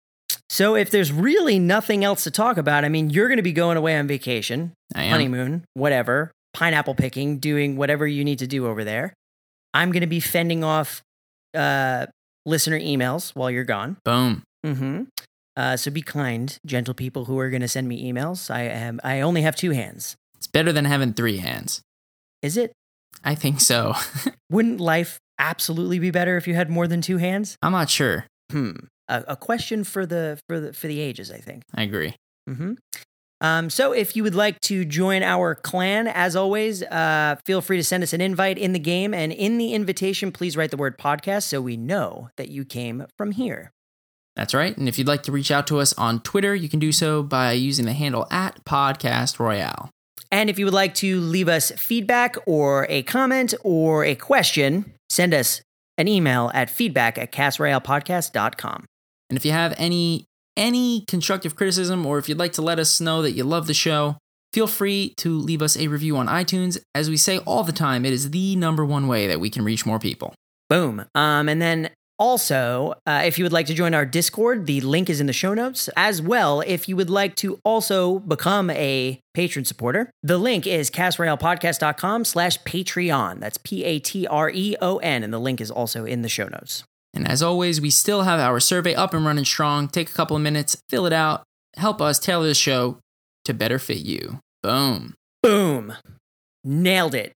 [0.55, 3.51] So if there's really nothing else to talk about, I mean, you're going to be
[3.51, 8.85] going away on vacation, honeymoon, whatever, pineapple picking, doing whatever you need to do over
[8.85, 9.13] there.
[9.73, 11.01] I'm going to be fending off
[11.53, 12.05] uh,
[12.45, 13.97] listener emails while you're gone.
[14.05, 14.43] Boom.
[14.65, 15.03] Mm-hmm.
[15.57, 18.49] Uh, so be kind, gentle people who are going to send me emails.
[18.49, 19.01] I am.
[19.03, 20.15] I only have two hands.
[20.37, 21.81] It's better than having three hands.
[22.41, 22.71] Is it?
[23.25, 23.95] I think so.
[24.49, 27.57] Wouldn't life absolutely be better if you had more than two hands?
[27.61, 28.25] I'm not sure.
[28.53, 28.71] Hmm.
[29.07, 31.63] A, a question for the for the for the ages, I think.
[31.73, 32.15] I agree.
[32.49, 32.73] Mm-hmm.
[33.41, 37.77] Um, so if you would like to join our clan, as always, uh, feel free
[37.77, 39.13] to send us an invite in the game.
[39.13, 43.05] And in the invitation, please write the word podcast so we know that you came
[43.17, 43.71] from here.
[44.35, 44.75] That's right.
[44.75, 47.23] And if you'd like to reach out to us on Twitter, you can do so
[47.23, 49.89] by using the handle at Podcast Royale.
[50.31, 54.93] And if you would like to leave us feedback or a comment or a question,
[55.09, 55.61] send us
[55.97, 58.85] an email at feedback at castroyalepodcast.com.
[59.29, 60.25] And if you have any
[60.57, 63.73] any constructive criticism or if you'd like to let us know that you love the
[63.73, 64.17] show,
[64.53, 66.77] feel free to leave us a review on iTunes.
[66.93, 69.65] As we say all the time, it is the number one way that we can
[69.65, 70.33] reach more people.
[70.69, 71.05] Boom.
[71.13, 75.09] Um, and then also, uh, if you would like to join our Discord, the link
[75.09, 75.89] is in the show notes.
[75.97, 80.89] As well, if you would like to also become a patron supporter, the link is
[80.89, 83.41] castroyalepodcast.com slash Patreon.
[83.41, 85.23] That's P-A-T-R-E-O-N.
[85.23, 86.85] And the link is also in the show notes.
[87.15, 89.87] And as always, we still have our survey up and running strong.
[89.87, 91.43] Take a couple of minutes, fill it out,
[91.77, 92.99] help us tailor the show
[93.45, 94.39] to better fit you.
[94.61, 95.15] Boom.
[95.41, 95.93] Boom.
[96.63, 97.33] Nailed it.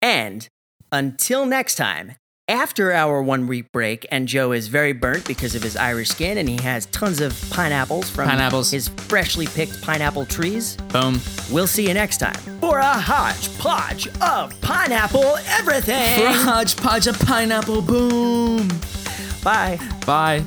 [0.00, 0.48] And
[0.90, 2.14] until next time,
[2.48, 6.38] after our one week break, and Joe is very burnt because of his Irish skin,
[6.38, 8.70] and he has tons of pineapples from Pineapples.
[8.70, 10.76] his freshly picked pineapple trees.
[10.92, 11.20] Boom.
[11.50, 16.18] We'll see you next time for a hodgepodge of pineapple everything.
[16.26, 17.82] Hodgepodge of pineapple.
[17.82, 18.68] Boom.
[19.42, 19.78] Bye.
[20.06, 20.44] Bye.